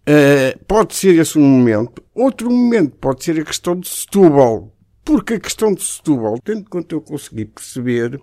Uh, 0.09 0.57
pode 0.65 0.95
ser 0.95 1.15
esse 1.19 1.37
um 1.37 1.43
momento. 1.43 2.03
Outro 2.15 2.49
momento 2.49 2.95
pode 2.97 3.23
ser 3.23 3.39
a 3.39 3.45
questão 3.45 3.79
de 3.79 3.87
Setúbal, 3.87 4.73
porque 5.05 5.35
a 5.35 5.39
questão 5.39 5.71
de 5.71 5.83
Setúbal, 5.83 6.39
tanto 6.43 6.67
quanto 6.67 6.95
eu 6.95 7.01
consegui 7.01 7.45
perceber, 7.45 8.19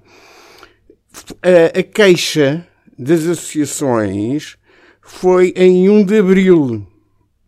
a, 1.42 1.78
a 1.78 1.82
queixa 1.84 2.66
das 2.98 3.20
associações 3.20 4.56
foi 5.00 5.52
em 5.56 5.88
1 5.88 6.04
de 6.04 6.18
Abril, 6.18 6.86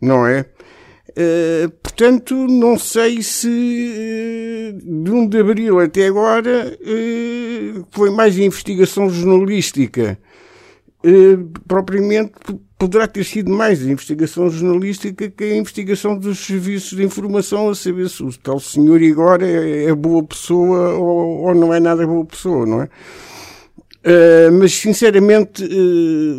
não 0.00 0.26
é? 0.26 0.46
Uh, 1.12 1.70
portanto, 1.82 2.34
não 2.34 2.78
sei 2.78 3.20
se 3.20 3.46
uh, 3.46 5.04
de 5.04 5.10
1 5.10 5.28
de 5.28 5.40
abril 5.40 5.78
até 5.78 6.06
agora 6.06 6.74
uh, 6.80 7.86
foi 7.90 8.10
mais 8.10 8.38
investigação 8.38 9.10
jornalística. 9.10 10.18
propriamente 11.68 12.32
poderá 12.78 13.06
ter 13.06 13.24
sido 13.24 13.52
mais 13.52 13.82
investigação 13.82 14.48
jornalística 14.48 15.28
que 15.28 15.44
a 15.44 15.56
investigação 15.56 16.16
dos 16.16 16.46
serviços 16.46 16.96
de 16.96 17.04
informação 17.04 17.68
a 17.68 17.74
saber 17.74 18.08
se 18.08 18.22
o 18.22 18.32
tal 18.38 18.58
senhor 18.58 19.02
agora 19.02 19.46
é, 19.46 19.84
é 19.84 19.94
boa 19.94 20.22
pessoa 20.22 20.94
ou, 20.94 21.42
ou, 21.42 21.54
não 21.54 21.74
é 21.74 21.78
nada 21.78 22.06
boa 22.06 22.24
pessoa, 22.24 22.64
não 22.64 22.82
é? 22.82 22.88
mas 24.58 24.72
sinceramente 24.72 25.62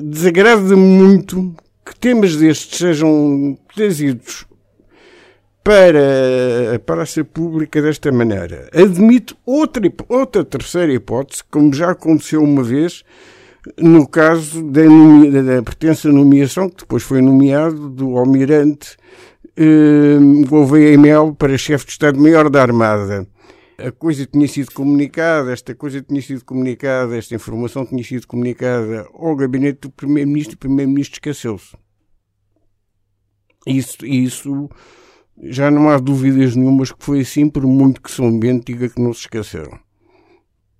desagrada-me 0.03 0.75
muito 0.75 1.55
que 1.85 1.95
temas 1.97 2.35
destes 2.35 2.77
sejam 2.77 3.57
trazidos 3.73 4.45
para 5.63 6.75
a 6.75 6.79
praça 6.79 7.23
pública 7.23 7.81
desta 7.81 8.11
maneira. 8.11 8.69
Admite 8.73 9.35
outra, 9.45 9.81
outra 10.09 10.43
terceira 10.43 10.93
hipótese, 10.93 11.43
como 11.49 11.73
já 11.73 11.91
aconteceu 11.91 12.43
uma 12.43 12.63
vez 12.63 13.03
no 13.77 14.07
caso 14.07 14.61
da, 14.69 14.81
da 14.81 15.63
pertença 15.63 16.11
nomeação, 16.11 16.69
que 16.69 16.81
depois 16.81 17.01
foi 17.01 17.21
nomeado 17.21 17.89
do 17.89 18.17
almirante 18.17 18.97
eh, 19.55 20.17
Gouveia 20.47 20.97
Mel 20.97 21.33
para 21.33 21.57
chefe 21.57 21.85
de 21.85 21.91
Estado-Maior 21.91 22.49
da 22.49 22.61
Armada. 22.61 23.25
A 23.77 23.91
coisa 23.91 24.25
tinha 24.25 24.47
sido 24.47 24.71
comunicada, 24.71 25.51
esta 25.51 25.73
coisa 25.73 26.01
tinha 26.01 26.21
sido 26.21 26.43
comunicada, 26.43 27.17
esta 27.17 27.35
informação 27.35 27.85
tinha 27.85 28.03
sido 28.03 28.27
comunicada 28.27 29.07
ao 29.13 29.35
gabinete 29.35 29.81
do 29.81 29.91
Primeiro-Ministro 29.91 30.53
e 30.53 30.57
o 30.57 30.59
Primeiro-Ministro 30.59 31.15
esqueceu-se. 31.15 31.75
Isso, 33.65 34.05
isso 34.05 34.69
já 35.41 35.71
não 35.71 35.89
há 35.89 35.97
dúvidas 35.97 36.55
nenhumas 36.55 36.91
que 36.91 37.03
foi 37.03 37.21
assim, 37.21 37.49
por 37.49 37.65
muito 37.65 38.01
que 38.01 38.11
São 38.11 38.37
Bento 38.37 38.71
diga 38.71 38.89
que 38.89 39.01
não 39.01 39.13
se 39.13 39.21
esqueceram. 39.21 39.79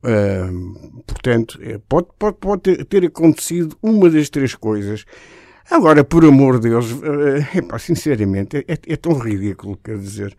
Uh, 0.03 1.01
portanto, 1.07 1.57
é, 1.61 1.77
pode, 1.87 2.07
pode, 2.19 2.37
pode 2.37 2.85
ter, 2.85 3.05
acontecido 3.05 3.77
uma 3.81 4.09
das 4.09 4.29
três 4.29 4.53
coisas. 4.53 5.05
Agora, 5.71 6.03
por 6.03 6.25
amor 6.25 6.59
de 6.59 6.69
Deus, 6.69 6.91
uh, 6.91 7.57
epá, 7.57 7.79
sinceramente, 7.79 8.57
é, 8.57 8.65
é, 8.67 8.77
é, 8.85 8.95
tão 8.97 9.13
ridículo, 9.13 9.77
quer 9.77 9.97
dizer, 9.97 10.35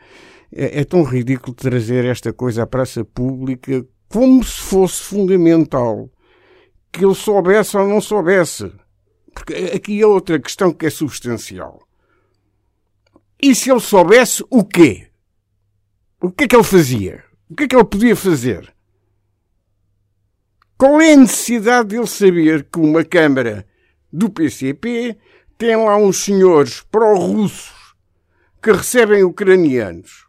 é, 0.53 0.81
é 0.81 0.85
tão 0.85 1.03
ridículo 1.03 1.55
trazer 1.55 2.05
esta 2.05 2.33
coisa 2.33 2.65
à 2.65 2.67
praça 2.67 3.05
pública 3.05 3.87
como 4.09 4.45
se 4.45 4.61
fosse 4.61 5.03
fundamental 5.03 6.11
que 6.93 7.05
ele 7.05 7.15
soubesse 7.15 7.77
ou 7.77 7.89
não 7.89 8.01
soubesse. 8.01 8.71
Porque 9.35 9.55
aqui 9.75 10.01
é 10.01 10.07
outra 10.07 10.39
questão 10.39 10.73
que 10.73 10.87
é 10.87 10.91
substancial. 10.91 11.84
E 13.45 13.55
se 13.55 13.71
ele 13.71 13.79
soubesse 13.79 14.43
o 14.49 14.65
quê? 14.65 15.09
O 16.19 16.31
que 16.31 16.45
é 16.45 16.49
que 16.49 16.57
ele 16.57 16.65
fazia? 16.65 17.23
O 17.51 17.55
que 17.55 17.65
é 17.65 17.69
que 17.69 17.77
ele 17.77 17.85
podia 17.85 18.17
fazer? 18.17 18.75
Qual 20.79 20.99
é 20.99 21.13
a 21.13 21.17
necessidade 21.19 21.89
dele 21.89 22.07
saber 22.07 22.67
que 22.73 22.79
uma 22.79 23.05
Câmara 23.05 23.67
do 24.11 24.31
PCP 24.31 25.19
tem 25.59 25.77
lá 25.77 25.95
uns 25.99 26.25
senhores 26.25 26.81
pró-russos 26.91 27.95
que 28.63 28.73
recebem 28.73 29.23
ucranianos? 29.23 30.25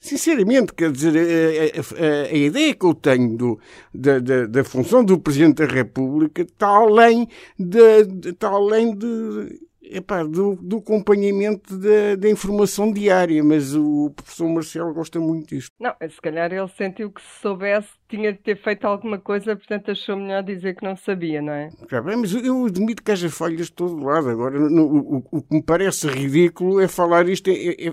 Sinceramente, 0.00 0.72
quer 0.72 0.90
dizer, 0.90 1.12
a, 1.18 2.02
a, 2.02 2.30
a, 2.30 2.34
ideia 2.34 2.74
que 2.74 2.86
eu 2.86 2.94
tenho 2.94 3.36
do, 3.36 3.60
da, 3.92 4.18
da, 4.18 4.46
da, 4.46 4.64
função 4.64 5.04
do 5.04 5.20
Presidente 5.20 5.56
da 5.56 5.66
República 5.66 6.40
está 6.40 6.68
além 6.68 7.28
de, 7.58 8.30
está 8.30 8.48
além 8.48 8.96
de 8.96 9.67
epá, 9.90 10.22
do, 10.22 10.56
do 10.56 10.78
acompanhamento 10.78 11.76
da, 11.76 12.16
da, 12.16 12.30
informação 12.30 12.92
diária, 12.92 13.42
mas 13.42 13.74
o 13.74 14.10
professor 14.14 14.48
Marcelo 14.48 14.94
gosta 14.94 15.20
muito 15.20 15.54
disto. 15.54 15.72
Não, 15.78 15.94
se 16.08 16.20
calhar 16.20 16.52
ele 16.52 16.68
sentiu 16.68 17.10
que 17.10 17.20
se 17.20 17.40
soubesse 17.40 17.88
tinha 18.08 18.32
de 18.32 18.38
ter 18.38 18.56
feito 18.56 18.86
alguma 18.86 19.18
coisa, 19.18 19.54
portanto 19.54 19.90
achou 19.90 20.16
melhor 20.16 20.42
dizer 20.42 20.74
que 20.74 20.84
não 20.84 20.96
sabia, 20.96 21.42
não 21.42 21.52
é? 21.52 21.68
Já 21.90 22.00
bem, 22.00 22.16
mas 22.16 22.32
eu 22.32 22.64
admito 22.64 23.02
que 23.02 23.12
haja 23.12 23.28
falhas 23.28 23.66
de 23.66 23.72
todo 23.72 24.02
lado. 24.02 24.30
Agora, 24.30 24.58
no, 24.58 24.84
o, 24.86 25.24
o, 25.30 25.42
que 25.42 25.54
me 25.54 25.62
parece 25.62 26.08
ridículo 26.08 26.80
é 26.80 26.88
falar 26.88 27.28
isto 27.28 27.50
é, 27.50 27.88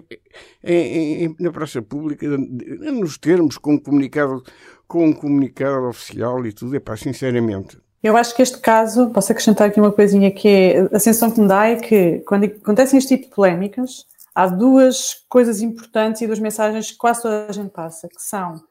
é, 0.63 1.25
é, 1.25 1.29
na 1.37 1.51
praça 1.51 1.81
pública, 1.81 2.25
nos 2.27 3.17
termos, 3.17 3.57
com 3.57 3.73
um 3.73 3.77
comunicado, 3.77 4.41
com 4.87 5.05
um 5.05 5.13
comunicado 5.13 5.85
oficial 5.87 6.45
e 6.45 6.53
tudo, 6.53 6.75
é 6.75 6.79
pá, 6.79 6.95
sinceramente. 6.95 7.77
Eu 8.05 8.15
acho 8.15 8.35
que 8.35 8.43
este 8.43 8.59
caso, 8.59 9.09
posso 9.09 9.31
acrescentar 9.31 9.67
aqui 9.67 9.79
uma 9.79 9.91
coisinha 9.91 10.29
que 10.29 10.47
é, 10.47 10.79
a 10.95 10.99
sensação 10.99 11.31
que 11.31 11.41
me 11.41 11.47
dá 11.47 11.65
é 11.65 11.75
que 11.77 12.19
quando 12.19 12.43
acontecem 12.43 12.99
este 12.99 13.17
tipo 13.17 13.29
de 13.29 13.35
polémicas, 13.35 14.05
há 14.35 14.45
duas 14.45 15.25
coisas 15.27 15.59
importantes 15.59 16.21
e 16.21 16.27
duas 16.27 16.37
mensagens 16.37 16.91
que 16.91 16.97
quase 16.97 17.23
toda 17.23 17.47
a 17.49 17.51
gente 17.51 17.71
passa, 17.71 18.07
que 18.07 18.21
são 18.21 18.63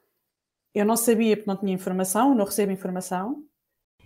eu 0.73 0.85
não 0.85 0.95
sabia 0.95 1.35
porque 1.35 1.49
não 1.49 1.57
tinha 1.57 1.73
informação, 1.73 2.33
não 2.33 2.45
recebo 2.45 2.71
informação. 2.71 3.43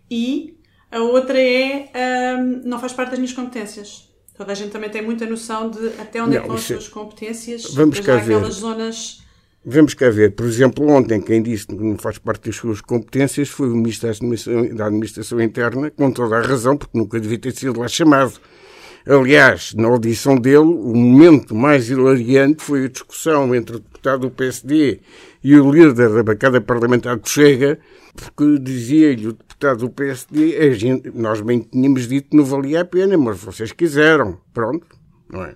E 0.10 0.58
a 0.92 0.98
outra 0.98 1.40
é 1.40 1.92
um, 2.36 2.68
não 2.68 2.80
faz 2.80 2.94
parte 2.94 3.12
das 3.12 3.20
minhas 3.20 3.34
competências. 3.34 4.10
Toda 4.36 4.54
a 4.54 4.56
gente 4.56 4.72
também 4.72 4.90
tem 4.90 5.04
muita 5.04 5.28
noção 5.28 5.70
de 5.70 5.90
até 6.02 6.24
onde 6.24 6.38
é 6.38 6.40
não, 6.40 6.40
é 6.40 6.42
que 6.42 6.48
vão 6.48 6.56
as 6.56 6.64
suas 6.64 6.88
competências. 6.88 7.72
Vamos 7.76 8.00
cá 8.00 8.16
ver. 8.16 8.34
aquelas 8.36 8.56
zonas 8.56 9.22
Vamos 9.66 9.94
cá 9.94 10.10
ver, 10.10 10.32
por 10.32 10.46
exemplo, 10.46 10.88
ontem 10.88 11.20
quem 11.20 11.44
disse 11.44 11.68
que 11.68 11.76
não 11.76 11.98
faz 11.98 12.18
parte 12.18 12.46
das 12.46 12.56
suas 12.56 12.80
competências 12.80 13.50
foi 13.50 13.70
o 13.70 13.76
Ministro 13.76 14.08
da 14.08 14.16
Administração, 14.16 14.76
da 14.76 14.86
Administração 14.86 15.42
Interna, 15.42 15.92
com 15.92 16.12
toda 16.12 16.38
a 16.38 16.42
razão, 16.42 16.78
porque 16.78 16.98
nunca 16.98 17.20
devia 17.20 17.38
ter 17.38 17.52
sido 17.52 17.78
lá 17.78 17.88
chamado. 17.90 18.40
Aliás, 19.06 19.74
na 19.74 19.90
audição 19.90 20.38
dele, 20.38 20.60
o 20.60 20.96
momento 20.96 21.54
mais 21.54 21.90
hilariante 21.90 22.64
foi 22.64 22.86
a 22.86 22.88
discussão 22.88 23.54
entre 23.54 23.76
o 23.76 23.80
deputado 23.80 24.22
do 24.22 24.32
PSD 24.32 25.02
e 25.44 25.56
o 25.56 25.72
líder 25.72 26.10
da 26.10 26.24
bancada 26.24 26.62
parlamentar 26.62 27.18
do 27.18 27.28
Chega, 27.28 27.80
porque 28.16 28.60
dizia-lhe 28.60 29.28
o 29.28 29.34
deputado 29.34 29.80
do 29.80 29.90
PSD, 29.90 30.74
gente, 30.74 31.12
nós 31.14 31.42
bem 31.42 31.60
tínhamos 31.60 32.08
dito 32.08 32.30
que 32.30 32.38
não 32.38 32.46
valia 32.46 32.82
a 32.82 32.86
pena, 32.86 33.18
mas 33.18 33.40
vocês 33.40 33.74
quiseram. 33.74 34.38
Pronto, 34.54 34.88
não 35.30 35.44
é? 35.44 35.56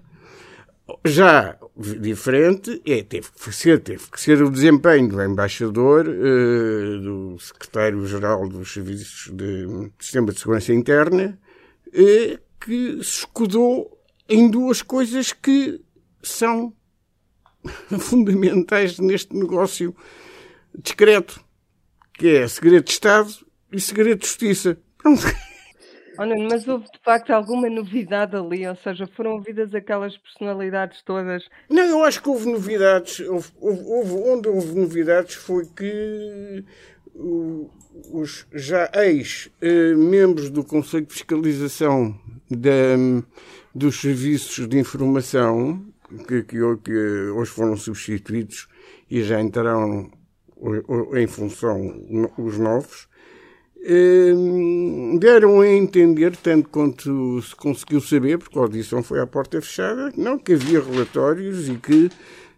Já 1.05 1.57
diferente 1.75 2.81
é, 2.85 3.01
teve 3.03 3.27
que 3.31 3.53
ser, 3.53 3.79
teve 3.79 4.03
que 4.11 4.19
ser 4.19 4.41
o 4.41 4.49
desempenho 4.49 5.07
do 5.07 5.21
embaixador, 5.21 6.07
uh, 6.07 6.99
do 7.01 7.39
secretário-geral 7.39 8.49
dos 8.49 8.73
Serviços 8.73 9.31
de 9.33 9.91
Sistema 9.97 10.33
de 10.33 10.39
Segurança 10.39 10.73
Interna, 10.73 11.39
uh, 11.87 12.39
que 12.59 13.01
se 13.01 13.19
escudou 13.19 13.97
em 14.27 14.49
duas 14.49 14.81
coisas 14.81 15.31
que 15.31 15.81
são 16.21 16.73
fundamentais 17.99 18.99
neste 18.99 19.33
negócio 19.35 19.95
discreto, 20.77 21.43
que 22.13 22.27
é 22.27 22.47
segredo 22.47 22.83
de 22.83 22.91
Estado 22.91 23.33
e 23.71 23.79
segredo 23.79 24.19
de 24.19 24.27
Justiça. 24.27 24.77
Pronto. 24.97 25.23
Olha, 26.17 26.35
mas 26.47 26.67
houve 26.67 26.85
de 26.85 26.99
facto 27.03 27.31
alguma 27.31 27.69
novidade 27.69 28.35
ali? 28.35 28.67
Ou 28.67 28.75
seja, 28.75 29.07
foram 29.07 29.31
ouvidas 29.31 29.73
aquelas 29.73 30.15
personalidades 30.17 31.01
todas? 31.01 31.47
Não, 31.69 31.83
eu 31.83 32.03
acho 32.03 32.21
que 32.21 32.29
houve 32.29 32.51
novidades. 32.51 33.19
Houve, 33.21 33.51
houve, 33.59 34.13
onde 34.13 34.47
houve 34.47 34.79
novidades 34.79 35.35
foi 35.35 35.65
que 35.65 36.63
os 38.11 38.45
já 38.53 38.89
ex-membros 38.95 40.49
do 40.49 40.63
Conselho 40.63 41.05
de 41.05 41.13
Fiscalização 41.13 42.19
da, 42.49 42.95
dos 43.73 43.99
Serviços 44.01 44.67
de 44.67 44.79
Informação, 44.79 45.83
que, 46.27 46.43
que, 46.43 46.57
que 46.83 46.93
hoje 47.35 47.51
foram 47.51 47.77
substituídos 47.77 48.67
e 49.09 49.23
já 49.23 49.41
entrarão 49.41 50.11
em 51.15 51.27
função 51.27 52.31
os 52.37 52.57
novos, 52.57 53.07
deram 55.19 55.59
a 55.59 55.67
entender, 55.67 56.35
tanto 56.37 56.69
quanto 56.69 57.41
se 57.41 57.55
conseguiu 57.55 57.99
saber, 57.99 58.37
porque 58.37 58.57
a 58.57 58.61
audição 58.61 59.03
foi 59.03 59.19
à 59.19 59.27
porta 59.27 59.61
fechada, 59.61 60.11
não, 60.15 60.37
que 60.37 60.53
havia 60.53 60.81
relatórios 60.81 61.67
e 61.67 61.75
que 61.75 62.09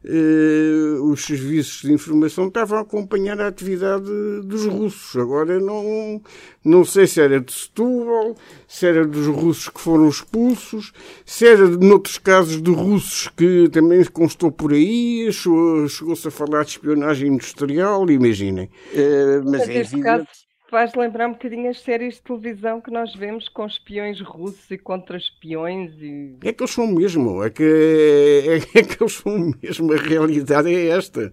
uh, 0.06 1.04
os 1.04 1.26
serviços 1.26 1.82
de 1.82 1.94
informação 1.94 2.48
estavam 2.48 2.78
a 2.78 2.82
acompanhar 2.82 3.42
a 3.42 3.48
atividade 3.48 4.06
dos 4.44 4.66
russos. 4.66 5.20
Agora 5.20 5.60
não, 5.60 6.22
não 6.64 6.86
sei 6.86 7.08
se 7.08 7.20
era 7.20 7.40
de 7.40 7.52
Setúbal, 7.52 8.36
se 8.68 8.86
era 8.86 9.06
dos 9.06 9.26
russos 9.26 9.70
que 9.70 9.82
foram 9.82 10.08
expulsos, 10.08 10.92
se 11.26 11.48
era, 11.48 11.68
noutros 11.68 12.20
casos, 12.20 12.62
de 12.62 12.72
russos 12.72 13.30
que 13.36 13.68
também 13.70 14.04
constou 14.06 14.52
por 14.52 14.74
aí, 14.74 15.28
chegou-se 15.32 16.28
a 16.28 16.32
falar 16.32 16.64
de 16.64 16.72
espionagem 16.72 17.34
industrial, 17.34 18.10
imaginem. 18.12 18.70
Uh, 18.94 19.50
mas 19.50 19.68
é 19.68 19.80
evidente 19.80 20.45
faz 20.76 20.94
lembrar 20.94 21.30
um 21.30 21.32
bocadinho 21.32 21.70
as 21.70 21.80
séries 21.80 22.16
de 22.16 22.22
televisão 22.24 22.82
que 22.82 22.92
nós 22.92 23.16
vemos 23.16 23.48
com 23.48 23.66
espiões 23.66 24.20
russos 24.20 24.70
e 24.70 24.78
contra-espiões. 24.78 25.94
E... 26.02 26.36
É 26.44 26.52
que 26.52 26.62
eles 26.62 26.74
são 26.74 26.86
mesmo, 26.86 27.42
é 27.42 27.50
que, 27.50 27.64
é, 27.64 28.80
é 28.80 28.84
que 28.84 29.02
eles 29.02 29.14
são 29.14 29.54
mesmo, 29.64 29.94
a 29.94 29.96
realidade 29.96 30.76
é 30.76 30.88
esta. 30.88 31.32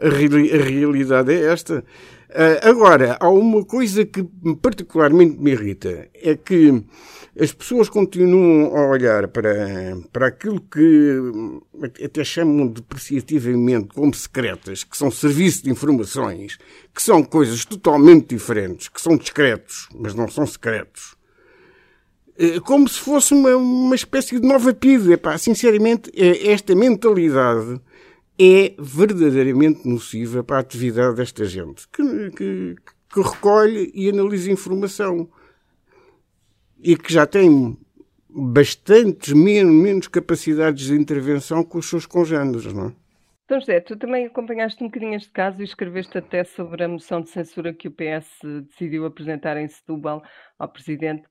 A, 0.00 0.08
reali 0.08 0.50
a 0.54 0.64
realidade 0.64 1.30
é 1.34 1.52
esta. 1.52 1.84
Uh, 2.30 2.66
agora, 2.66 3.18
há 3.20 3.28
uma 3.28 3.62
coisa 3.62 4.06
que 4.06 4.26
particularmente 4.62 5.36
me 5.36 5.50
irrita, 5.50 6.08
é 6.14 6.34
que 6.34 6.82
as 7.40 7.52
pessoas 7.52 7.88
continuam 7.88 8.76
a 8.76 8.88
olhar 8.88 9.28
para, 9.28 9.96
para 10.12 10.26
aquilo 10.26 10.60
que 10.60 11.20
até 12.04 12.24
chamam 12.24 12.66
depreciativamente 12.66 13.88
como 13.94 14.12
secretas, 14.12 14.82
que 14.82 14.96
são 14.96 15.10
serviços 15.10 15.62
de 15.62 15.70
informações, 15.70 16.58
que 16.92 17.00
são 17.00 17.22
coisas 17.22 17.64
totalmente 17.64 18.34
diferentes, 18.34 18.88
que 18.88 19.00
são 19.00 19.16
discretos, 19.16 19.88
mas 19.94 20.14
não 20.14 20.28
são 20.28 20.44
secretos. 20.46 21.16
Eh, 22.36 22.60
como 22.60 22.88
se 22.88 22.98
fosse 22.98 23.34
uma, 23.34 23.56
uma 23.56 23.94
espécie 23.94 24.38
de 24.40 24.46
nova 24.46 24.72
PID. 24.72 25.18
Sinceramente, 25.38 26.10
é, 26.14 26.52
esta 26.52 26.74
mentalidade 26.74 27.80
é 28.38 28.74
verdadeiramente 28.78 29.86
nociva 29.88 30.42
para 30.42 30.56
a 30.56 30.60
atividade 30.60 31.16
desta 31.16 31.44
gente, 31.44 31.86
que, 31.88 32.30
que, 32.30 32.76
que 33.12 33.20
recolhe 33.20 33.90
e 33.92 34.08
analisa 34.08 34.50
informação 34.50 35.28
e 36.82 36.96
que 36.96 37.12
já 37.12 37.26
tem 37.26 37.76
bastantes 38.28 39.32
menos, 39.32 39.74
menos 39.74 40.08
capacidades 40.08 40.86
de 40.86 40.94
intervenção 40.94 41.64
que 41.64 41.76
os 41.76 41.88
seus 41.88 42.06
congêneres, 42.06 42.72
não 42.72 42.88
é? 42.88 42.92
Então, 43.44 43.60
José, 43.60 43.80
tu 43.80 43.96
também 43.96 44.26
acompanhaste 44.26 44.84
um 44.84 44.88
bocadinho 44.88 45.14
este 45.14 45.30
caso 45.30 45.62
e 45.62 45.64
escreveste 45.64 46.18
até 46.18 46.44
sobre 46.44 46.84
a 46.84 46.88
moção 46.88 47.22
de 47.22 47.30
censura 47.30 47.72
que 47.72 47.88
o 47.88 47.90
PS 47.90 48.28
decidiu 48.68 49.06
apresentar 49.06 49.56
em 49.56 49.66
Setúbal 49.66 50.22
ao 50.58 50.68
Presidente. 50.68 51.26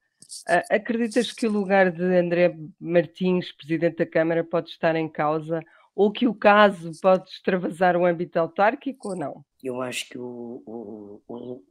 acreditas 0.71 1.31
que 1.31 1.45
o 1.45 1.51
lugar 1.51 1.91
de 1.91 2.03
André 2.03 2.57
Martins, 2.79 3.51
Presidente 3.51 3.97
da 3.97 4.05
Câmara, 4.07 4.43
pode 4.43 4.69
estar 4.71 4.95
em 4.95 5.07
causa 5.07 5.61
ou 5.95 6.11
que 6.11 6.27
o 6.27 6.33
caso 6.33 6.91
pode 7.01 7.29
extravasar 7.29 7.95
o 7.95 8.05
âmbito 8.05 8.39
autárquico 8.39 9.09
ou 9.09 9.15
não? 9.15 9.45
Eu 9.63 9.79
acho 9.79 10.09
que 10.09 10.17
o, 10.17 10.63
o, 10.65 11.21
o 11.27 11.63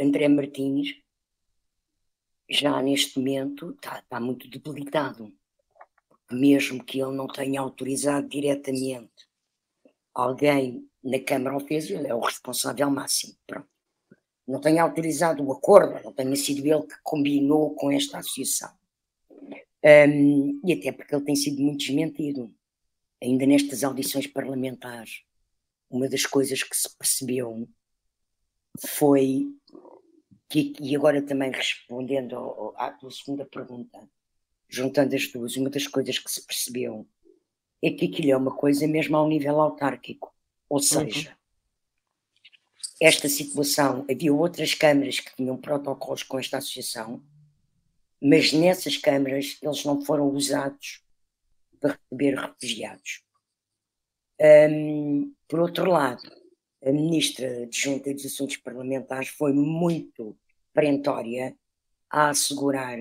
André 0.00 0.26
Martins 0.26 0.94
já 2.48 2.80
neste 2.82 3.18
momento 3.18 3.70
está, 3.70 3.98
está 3.98 4.20
muito 4.20 4.48
debilitado. 4.48 5.32
Mesmo 6.30 6.84
que 6.84 7.00
ele 7.00 7.16
não 7.16 7.26
tenha 7.26 7.60
autorizado 7.60 8.28
diretamente 8.28 9.28
alguém 10.14 10.84
na 11.02 11.20
Câmara 11.20 11.56
o 11.56 11.60
fez, 11.60 11.88
ele 11.90 12.08
é 12.08 12.14
o 12.14 12.20
responsável 12.20 12.90
máximo. 12.90 13.34
Pronto. 13.46 13.68
Não 14.46 14.60
tenha 14.60 14.82
autorizado 14.82 15.44
o 15.44 15.52
acordo, 15.52 16.02
não 16.02 16.12
tenha 16.12 16.34
sido 16.34 16.66
ele 16.66 16.82
que 16.82 16.96
combinou 17.02 17.74
com 17.74 17.90
esta 17.90 18.18
associação. 18.18 18.72
Um, 19.84 20.60
e 20.64 20.72
até 20.72 20.90
porque 20.90 21.14
ele 21.14 21.24
tem 21.24 21.36
sido 21.36 21.62
muito 21.62 21.78
desmentido. 21.78 22.52
Ainda 23.22 23.46
nestas 23.46 23.84
audições 23.84 24.26
parlamentares, 24.26 25.22
uma 25.90 26.08
das 26.08 26.24
coisas 26.26 26.62
que 26.62 26.76
se 26.76 26.88
percebeu 26.96 27.68
foi 28.78 29.46
que, 30.48 30.72
e 30.80 30.96
agora 30.96 31.20
também 31.22 31.50
respondendo 31.50 32.36
ao, 32.36 32.74
à 32.76 32.90
tua 32.90 33.10
segunda 33.10 33.44
pergunta, 33.44 34.08
juntando 34.68 35.14
as 35.14 35.26
duas, 35.30 35.56
uma 35.56 35.70
das 35.70 35.86
coisas 35.86 36.18
que 36.18 36.30
se 36.30 36.46
percebeu 36.46 37.06
é 37.82 37.90
que 37.90 38.06
aquilo 38.06 38.30
é 38.30 38.36
uma 38.36 38.54
coisa 38.54 38.86
mesmo 38.86 39.16
ao 39.16 39.28
nível 39.28 39.60
autárquico. 39.60 40.34
Ou 40.68 40.78
uhum. 40.78 40.82
seja, 40.82 41.36
esta 43.00 43.28
situação, 43.28 44.04
havia 44.10 44.32
outras 44.34 44.74
câmaras 44.74 45.20
que 45.20 45.34
tinham 45.36 45.56
protocolos 45.56 46.22
com 46.22 46.38
esta 46.38 46.58
associação, 46.58 47.22
mas 48.20 48.52
nessas 48.52 48.96
câmaras 48.96 49.58
eles 49.62 49.84
não 49.84 50.04
foram 50.04 50.28
usados 50.28 51.02
para 51.80 51.96
receber 52.10 52.34
refugiados. 52.36 53.22
Um, 54.40 55.32
por 55.46 55.60
outro 55.60 55.90
lado, 55.90 56.22
a 56.84 56.92
ministra 56.92 57.66
de 57.66 57.78
Junta 57.78 58.12
dos 58.12 58.24
Assuntos 58.24 58.56
Parlamentares 58.56 59.28
foi 59.28 59.52
muito 59.52 60.36
perentória 60.72 61.56
a 62.10 62.30
assegurar 62.30 62.96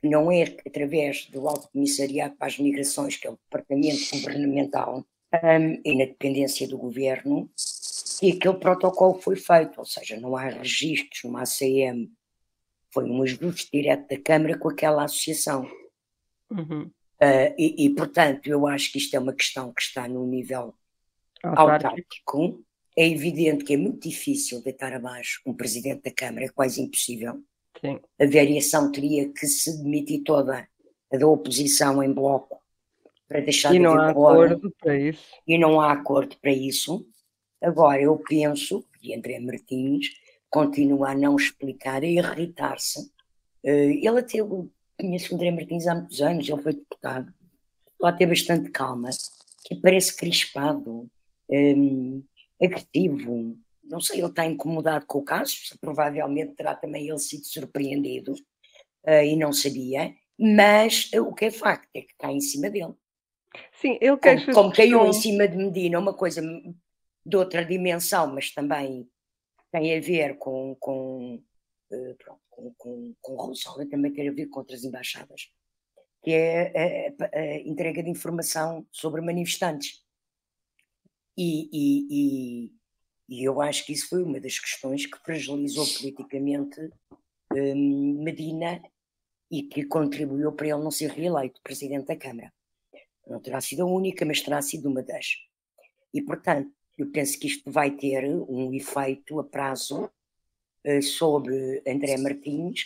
que 0.00 0.08
não 0.08 0.30
é 0.30 0.42
através 0.66 1.26
do 1.26 1.46
Alto 1.48 1.68
Comissariado 1.70 2.36
para 2.36 2.48
as 2.48 2.58
Migrações, 2.58 3.16
que 3.16 3.26
é 3.26 3.30
o 3.30 3.38
departamento 3.44 4.10
governamental, 4.12 5.06
um, 5.34 5.80
e 5.84 5.96
na 5.96 6.04
dependência 6.04 6.68
do 6.68 6.76
governo, 6.76 7.50
que 8.18 8.32
aquele 8.32 8.58
protocolo 8.58 9.20
foi 9.20 9.36
feito, 9.36 9.78
ou 9.78 9.84
seja, 9.84 10.18
não 10.18 10.36
há 10.36 10.48
registros 10.48 11.22
numa 11.24 11.42
ACM, 11.42 12.10
foi 12.90 13.04
um 13.04 13.22
ajuste 13.22 13.70
direto 13.72 14.08
da 14.08 14.20
Câmara 14.20 14.58
com 14.58 14.68
aquela 14.68 15.04
associação. 15.04 15.70
Uhum. 16.50 16.90
Uh, 17.22 17.54
e, 17.56 17.86
e, 17.86 17.94
portanto, 17.94 18.48
eu 18.48 18.66
acho 18.66 18.92
que 18.92 18.98
isto 18.98 19.14
é 19.14 19.18
uma 19.18 19.32
questão 19.32 19.72
que 19.72 19.80
está 19.80 20.06
no 20.08 20.26
nível 20.26 20.74
autárquico. 21.42 22.62
É 22.96 23.08
evidente 23.08 23.64
que 23.64 23.74
é 23.74 23.76
muito 23.76 24.08
difícil 24.08 24.62
deitar 24.62 24.92
abaixo 24.92 25.40
um 25.46 25.54
presidente 25.54 26.02
da 26.02 26.10
Câmara, 26.10 26.46
é 26.46 26.48
quase 26.48 26.80
impossível. 26.80 27.42
Sim. 27.80 27.98
A 28.20 28.26
variação 28.26 28.92
teria 28.92 29.28
que 29.32 29.46
se 29.46 29.82
demitir 29.82 30.22
toda 30.22 30.68
a 31.12 31.16
da 31.16 31.26
oposição 31.26 32.02
em 32.02 32.12
bloco 32.12 32.60
para 33.28 33.40
deixar 33.40 33.70
e 33.70 33.72
de 33.74 33.78
não 33.80 33.98
há 33.98 34.10
acordo 34.10 34.72
para 34.80 34.98
isso. 34.98 35.22
E 35.46 35.58
não 35.58 35.80
há 35.80 35.92
acordo 35.92 36.36
para 36.40 36.52
isso. 36.52 37.06
Agora, 37.62 38.00
eu 38.00 38.16
penso 38.28 38.84
que 38.98 39.14
André 39.14 39.38
Martins 39.40 40.08
continua 40.50 41.10
a 41.10 41.14
não 41.14 41.36
explicar, 41.36 42.02
a 42.02 42.06
irritar-se. 42.06 43.00
Uh, 43.64 43.92
ele 44.02 44.18
até 44.18 44.38
conhece 44.98 45.32
o 45.32 45.34
André 45.34 45.50
Martins 45.50 45.86
há 45.86 45.94
muitos 45.94 46.20
anos, 46.20 46.48
ele 46.48 46.62
foi 46.62 46.74
deputado, 46.74 47.32
lá 48.00 48.12
ter 48.12 48.26
bastante 48.26 48.70
calma, 48.70 49.10
que 49.64 49.76
parece 49.76 50.16
crispado, 50.16 51.08
um, 51.48 52.22
agressivo. 52.62 53.58
Não 53.82 54.00
sei, 54.00 54.20
ele 54.20 54.28
está 54.28 54.46
incomodado 54.46 55.06
com 55.06 55.18
o 55.18 55.24
caso, 55.24 55.54
provavelmente 55.80 56.54
terá 56.54 56.74
também 56.74 57.08
ele 57.08 57.18
sido 57.18 57.44
surpreendido 57.44 58.32
uh, 58.32 59.24
e 59.24 59.36
não 59.36 59.52
sabia, 59.52 60.14
mas 60.38 61.10
uh, 61.12 61.22
o 61.22 61.34
que 61.34 61.46
é 61.46 61.50
facto 61.50 61.88
é 61.94 62.02
que 62.02 62.12
está 62.12 62.30
em 62.30 62.40
cima 62.40 62.70
dele. 62.70 62.94
Sim, 63.74 63.98
ele 64.00 64.16
queixa 64.16 64.46
Como, 64.46 64.56
como 64.56 64.74
caiu 64.74 65.04
em 65.06 65.12
cima 65.12 65.46
de 65.46 65.56
Medina, 65.56 65.98
uma 65.98 66.14
coisa 66.14 66.40
de 67.24 67.36
outra 67.36 67.64
dimensão, 67.64 68.32
mas 68.32 68.52
também 68.52 69.06
tem 69.70 69.96
a 69.96 70.00
ver 70.00 70.38
com, 70.38 70.76
com, 70.78 71.42
uh, 71.90 72.16
pronto, 72.16 72.40
com, 72.48 72.74
com, 72.74 73.14
com 73.20 73.34
Rússia, 73.34 73.70
também 73.90 74.12
tem 74.12 74.28
a 74.28 74.32
ver 74.32 74.46
com 74.46 74.60
outras 74.60 74.84
embaixadas, 74.84 75.50
que 76.22 76.30
é 76.30 77.12
a, 77.20 77.24
a, 77.24 77.40
a 77.40 77.56
entrega 77.56 78.02
de 78.02 78.10
informação 78.10 78.86
sobre 78.90 79.20
manifestantes. 79.20 80.01
E, 81.36 81.68
e, 81.72 82.06
e, 82.10 82.72
e, 83.28 83.44
eu 83.44 83.60
acho 83.60 83.86
que 83.86 83.92
isso 83.92 84.08
foi 84.08 84.22
uma 84.22 84.38
das 84.38 84.58
questões 84.58 85.06
que 85.06 85.18
fragilizou 85.18 85.86
politicamente 85.86 86.90
um, 87.52 88.22
Medina 88.22 88.82
e 89.50 89.62
que 89.62 89.84
contribuiu 89.84 90.52
para 90.52 90.68
ele 90.68 90.82
não 90.82 90.90
ser 90.90 91.10
reeleito 91.10 91.60
presidente 91.62 92.06
da 92.06 92.16
Câmara. 92.16 92.52
Não 93.26 93.40
terá 93.40 93.60
sido 93.60 93.82
a 93.82 93.86
única, 93.86 94.24
mas 94.24 94.40
terá 94.40 94.60
sido 94.60 94.88
uma 94.88 95.02
das. 95.02 95.36
E, 96.12 96.20
portanto, 96.22 96.70
eu 96.98 97.10
penso 97.10 97.38
que 97.38 97.46
isto 97.46 97.70
vai 97.70 97.90
ter 97.90 98.24
um 98.26 98.72
efeito 98.74 99.38
a 99.40 99.44
prazo 99.44 100.10
uh, 100.86 101.02
sobre 101.02 101.82
André 101.86 102.16
Martins. 102.18 102.84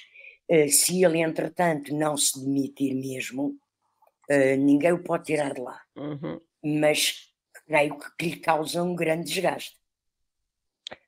Uh, 0.49 0.69
se 0.69 1.05
ele, 1.05 1.21
entretanto, 1.21 1.95
não 1.95 2.17
se 2.17 2.39
demitir 2.41 2.95
mesmo, 2.95 3.59
uh, 4.31 4.57
ninguém 4.59 4.93
o 4.93 5.03
pode 5.03 5.25
tirar 5.25 5.55
de 5.55 5.61
lá. 5.61 5.81
Uhum. 5.97 6.41
Mas 6.63 7.33
creio 7.67 7.99
que 8.19 8.27
lhe 8.27 8.37
causa 8.37 8.83
um 8.83 8.95
grande 8.95 9.25
desgaste. 9.25 9.77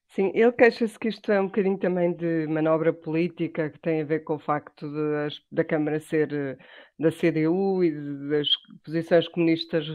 Sim, 0.09 0.33
ele 0.35 0.51
queixa-se 0.53 0.99
que 0.99 1.09
isto 1.09 1.31
é 1.31 1.41
um 1.41 1.47
bocadinho 1.47 1.79
também 1.79 2.13
de 2.13 2.47
manobra 2.49 2.93
política, 2.93 3.71
que 3.71 3.79
tem 3.79 4.01
a 4.01 4.05
ver 4.05 4.21
com 4.25 4.35
o 4.35 4.39
facto 4.39 4.89
de, 4.89 5.41
da 5.53 5.65
Câmara 5.65 6.01
ser 6.01 6.59
da 6.99 7.11
CDU 7.13 7.85
e 7.85 7.93
das 8.29 8.49
posições 8.85 9.29
comunistas 9.29 9.87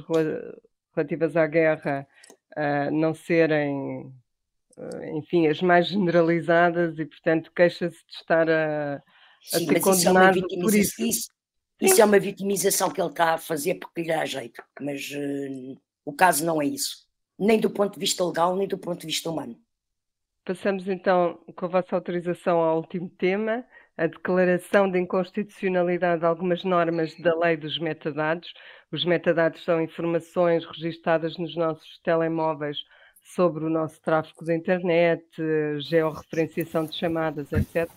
relativas 0.95 1.35
à 1.35 1.45
guerra 1.47 2.07
uh, 2.55 2.91
não 2.91 3.13
serem, 3.13 4.13
uh, 4.77 5.03
enfim, 5.17 5.47
as 5.47 5.61
mais 5.61 5.87
generalizadas 5.87 6.97
e, 6.99 7.05
portanto, 7.05 7.51
queixa-se 7.53 7.97
de 8.05 8.13
estar 8.13 8.49
a, 8.49 8.95
a 8.95 9.01
Sim, 9.41 9.67
ser 9.67 9.81
condenado 9.81 10.37
isso 10.37 10.47
é 10.51 10.61
por 10.61 10.73
isso. 10.73 11.01
Isso, 11.03 11.29
isso 11.81 12.01
é 12.01 12.05
uma 12.05 12.19
vitimização 12.19 12.89
que 12.89 13.01
ele 13.01 13.09
está 13.09 13.33
a 13.33 13.37
fazer 13.37 13.75
porque 13.75 14.03
lhe 14.03 14.07
dá 14.07 14.23
jeito, 14.25 14.63
mas 14.79 15.09
uh, 15.11 15.81
o 16.05 16.13
caso 16.13 16.45
não 16.45 16.61
é 16.61 16.65
isso, 16.65 17.07
nem 17.37 17.59
do 17.59 17.69
ponto 17.69 17.93
de 17.93 17.99
vista 17.99 18.23
legal, 18.25 18.55
nem 18.55 18.67
do 18.67 18.77
ponto 18.77 19.01
de 19.01 19.07
vista 19.07 19.29
humano. 19.29 19.57
Passamos 20.45 20.87
então, 20.87 21.39
com 21.55 21.65
a 21.65 21.69
vossa 21.69 21.95
autorização, 21.95 22.59
ao 22.59 22.77
último 22.77 23.09
tema, 23.09 23.63
a 23.95 24.07
declaração 24.07 24.89
de 24.91 24.99
inconstitucionalidade 24.99 26.19
de 26.19 26.25
algumas 26.25 26.63
normas 26.63 27.15
da 27.19 27.33
lei 27.35 27.55
dos 27.55 27.79
metadados. 27.79 28.53
Os 28.91 29.05
metadados 29.05 29.63
são 29.63 29.81
informações 29.81 30.65
registadas 30.65 31.37
nos 31.37 31.55
nossos 31.55 31.99
telemóveis 32.03 32.77
sobre 33.23 33.63
o 33.63 33.69
nosso 33.69 34.01
tráfego 34.01 34.43
de 34.43 34.53
internet, 34.53 35.23
georreferenciação 35.79 36.85
de 36.85 36.95
chamadas, 36.95 37.51
etc. 37.53 37.89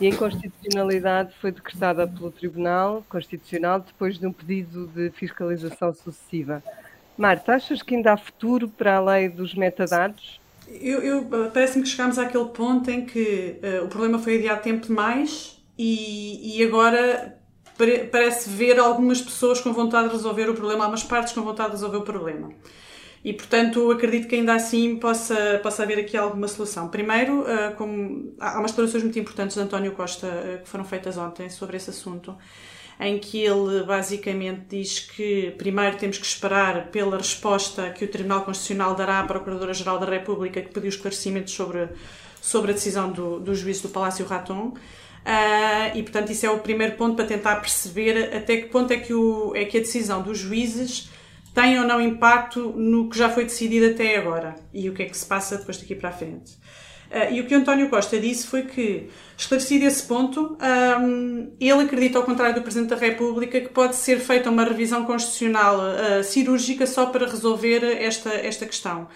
E 0.00 0.06
a 0.06 0.08
inconstitucionalidade 0.10 1.34
foi 1.38 1.50
decretada 1.50 2.06
pelo 2.06 2.30
Tribunal 2.30 3.04
Constitucional 3.08 3.80
depois 3.80 4.18
de 4.18 4.26
um 4.26 4.32
pedido 4.32 4.86
de 4.88 5.10
fiscalização 5.10 5.92
sucessiva. 5.92 6.62
Marta, 7.16 7.54
achas 7.54 7.82
que 7.82 7.94
ainda 7.94 8.12
há 8.12 8.16
futuro 8.16 8.68
para 8.68 8.96
a 8.96 9.00
lei 9.00 9.28
dos 9.28 9.54
metadados? 9.54 10.40
Eu, 10.68 11.02
eu 11.02 11.50
parece-me 11.52 11.82
que 11.82 11.90
chegámos 11.90 12.18
àquele 12.18 12.46
ponto 12.46 12.90
em 12.90 13.04
que 13.04 13.58
uh, 13.62 13.84
o 13.84 13.88
problema 13.88 14.18
foi 14.18 14.38
adiado 14.38 14.62
tempo 14.62 14.86
demais 14.86 15.62
e, 15.78 16.58
e 16.58 16.64
agora 16.64 17.38
pare, 17.76 18.04
parece 18.04 18.48
ver 18.48 18.78
algumas 18.78 19.20
pessoas 19.20 19.60
com 19.60 19.72
vontade 19.72 20.08
de 20.08 20.14
resolver 20.14 20.48
o 20.48 20.54
problema, 20.54 20.84
algumas 20.84 21.04
partes 21.04 21.32
com 21.32 21.42
vontade 21.42 21.70
de 21.70 21.76
resolver 21.76 21.98
o 21.98 22.02
problema. 22.02 22.50
E, 23.24 23.32
portanto, 23.32 23.90
acredito 23.90 24.26
que 24.26 24.34
ainda 24.34 24.54
assim 24.54 24.96
possa, 24.96 25.60
possa 25.62 25.84
haver 25.84 25.98
aqui 25.98 26.16
alguma 26.16 26.48
solução. 26.48 26.88
Primeiro, 26.88 27.42
uh, 27.42 27.74
como, 27.76 28.34
há 28.40 28.58
umas 28.58 28.72
declarações 28.72 29.04
muito 29.04 29.18
importantes 29.18 29.54
de 29.54 29.62
António 29.62 29.92
Costa 29.92 30.60
que 30.62 30.68
foram 30.68 30.84
feitas 30.84 31.16
ontem 31.16 31.48
sobre 31.50 31.76
esse 31.76 31.90
assunto 31.90 32.36
em 33.02 33.18
que 33.18 33.42
ele 33.42 33.82
basicamente 33.82 34.62
diz 34.68 35.00
que 35.00 35.52
primeiro 35.58 35.96
temos 35.96 36.18
que 36.18 36.24
esperar 36.24 36.86
pela 36.86 37.16
resposta 37.16 37.90
que 37.90 38.04
o 38.04 38.08
Tribunal 38.08 38.44
Constitucional 38.44 38.94
dará 38.94 39.18
à 39.18 39.24
Procuradora-Geral 39.24 39.98
da 39.98 40.06
República 40.06 40.62
que 40.62 40.72
pediu 40.72 40.88
esclarecimentos 40.88 41.52
sobre, 41.52 41.88
sobre 42.40 42.70
a 42.70 42.74
decisão 42.74 43.10
do, 43.10 43.40
do 43.40 43.54
juiz 43.56 43.80
do 43.80 43.88
Palácio 43.88 44.24
Raton. 44.24 44.68
Uh, 44.68 45.96
e, 45.96 46.02
portanto, 46.02 46.30
isso 46.30 46.46
é 46.46 46.50
o 46.50 46.60
primeiro 46.60 46.96
ponto 46.96 47.16
para 47.16 47.24
tentar 47.24 47.56
perceber 47.56 48.36
até 48.36 48.58
que 48.58 48.68
ponto 48.68 48.92
é 48.92 48.96
que, 48.96 49.12
o, 49.12 49.52
é 49.56 49.64
que 49.64 49.78
a 49.78 49.80
decisão 49.80 50.22
dos 50.22 50.38
juízes 50.38 51.10
tem 51.52 51.78
ou 51.80 51.86
não 51.86 52.00
impacto 52.00 52.72
no 52.72 53.10
que 53.10 53.18
já 53.18 53.28
foi 53.28 53.44
decidido 53.44 53.86
até 53.86 54.16
agora 54.16 54.54
e 54.72 54.88
o 54.88 54.94
que 54.94 55.02
é 55.02 55.06
que 55.06 55.16
se 55.16 55.26
passa 55.26 55.58
depois 55.58 55.76
daqui 55.76 55.94
para 55.96 56.10
a 56.10 56.12
frente. 56.12 56.56
Uh, 57.12 57.34
e 57.34 57.40
o 57.40 57.46
que 57.46 57.54
o 57.54 57.58
António 57.58 57.90
Costa 57.90 58.18
disse 58.18 58.46
foi 58.46 58.62
que, 58.62 59.10
esclarecido 59.36 59.84
esse 59.84 60.02
ponto, 60.04 60.56
ele 61.60 61.82
acredita, 61.82 62.18
ao 62.18 62.24
contrário 62.24 62.54
do 62.54 62.62
Presidente 62.62 62.88
da 62.88 62.96
República, 62.96 63.60
que 63.60 63.68
pode 63.68 63.96
ser 63.96 64.18
feita 64.18 64.48
uma 64.48 64.64
revisão 64.64 65.04
constitucional 65.04 65.78
uh, 65.78 66.24
cirúrgica 66.24 66.86
só 66.86 67.06
para 67.06 67.26
resolver 67.26 67.84
esta, 67.84 68.30
esta 68.30 68.64
questão. 68.64 69.08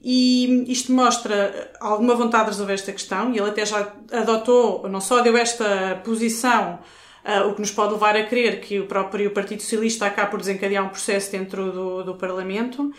E 0.00 0.70
isto 0.70 0.92
mostra 0.92 1.72
alguma 1.80 2.14
vontade 2.14 2.44
de 2.44 2.50
resolver 2.50 2.74
esta 2.74 2.92
questão, 2.92 3.32
e 3.32 3.38
ele 3.38 3.48
até 3.48 3.66
já 3.66 3.92
adotou, 4.12 4.88
não 4.88 5.00
só 5.00 5.20
deu 5.20 5.36
esta 5.36 6.00
posição, 6.04 6.78
o 7.48 7.54
que 7.54 7.60
nos 7.60 7.72
pode 7.72 7.92
levar 7.92 8.16
a 8.16 8.24
crer 8.24 8.60
que 8.60 8.78
o 8.78 8.86
próprio 8.86 9.30
Partido 9.32 9.60
Socialista 9.60 10.06
acaba 10.06 10.30
por 10.30 10.38
desencadear 10.38 10.84
um 10.84 10.88
processo 10.88 11.32
dentro 11.32 11.72
do, 11.72 12.02
do 12.04 12.14
Parlamento, 12.14 12.92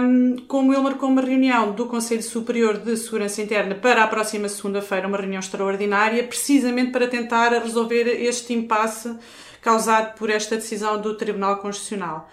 um, 0.00 0.36
como 0.46 0.72
ele 0.72 0.82
marcou 0.82 1.08
uma 1.08 1.20
reunião 1.20 1.72
do 1.72 1.86
Conselho 1.86 2.22
Superior 2.22 2.78
de 2.78 2.96
Segurança 2.96 3.42
Interna 3.42 3.74
para 3.74 4.04
a 4.04 4.06
próxima 4.06 4.48
segunda-feira, 4.48 5.08
uma 5.08 5.18
reunião 5.18 5.40
extraordinária, 5.40 6.22
precisamente 6.22 6.92
para 6.92 7.08
tentar 7.08 7.50
resolver 7.60 8.06
este 8.06 8.52
impasse 8.52 9.16
causado 9.60 10.14
por 10.16 10.30
esta 10.30 10.56
decisão 10.56 11.00
do 11.00 11.14
Tribunal 11.16 11.56
Constitucional. 11.58 12.28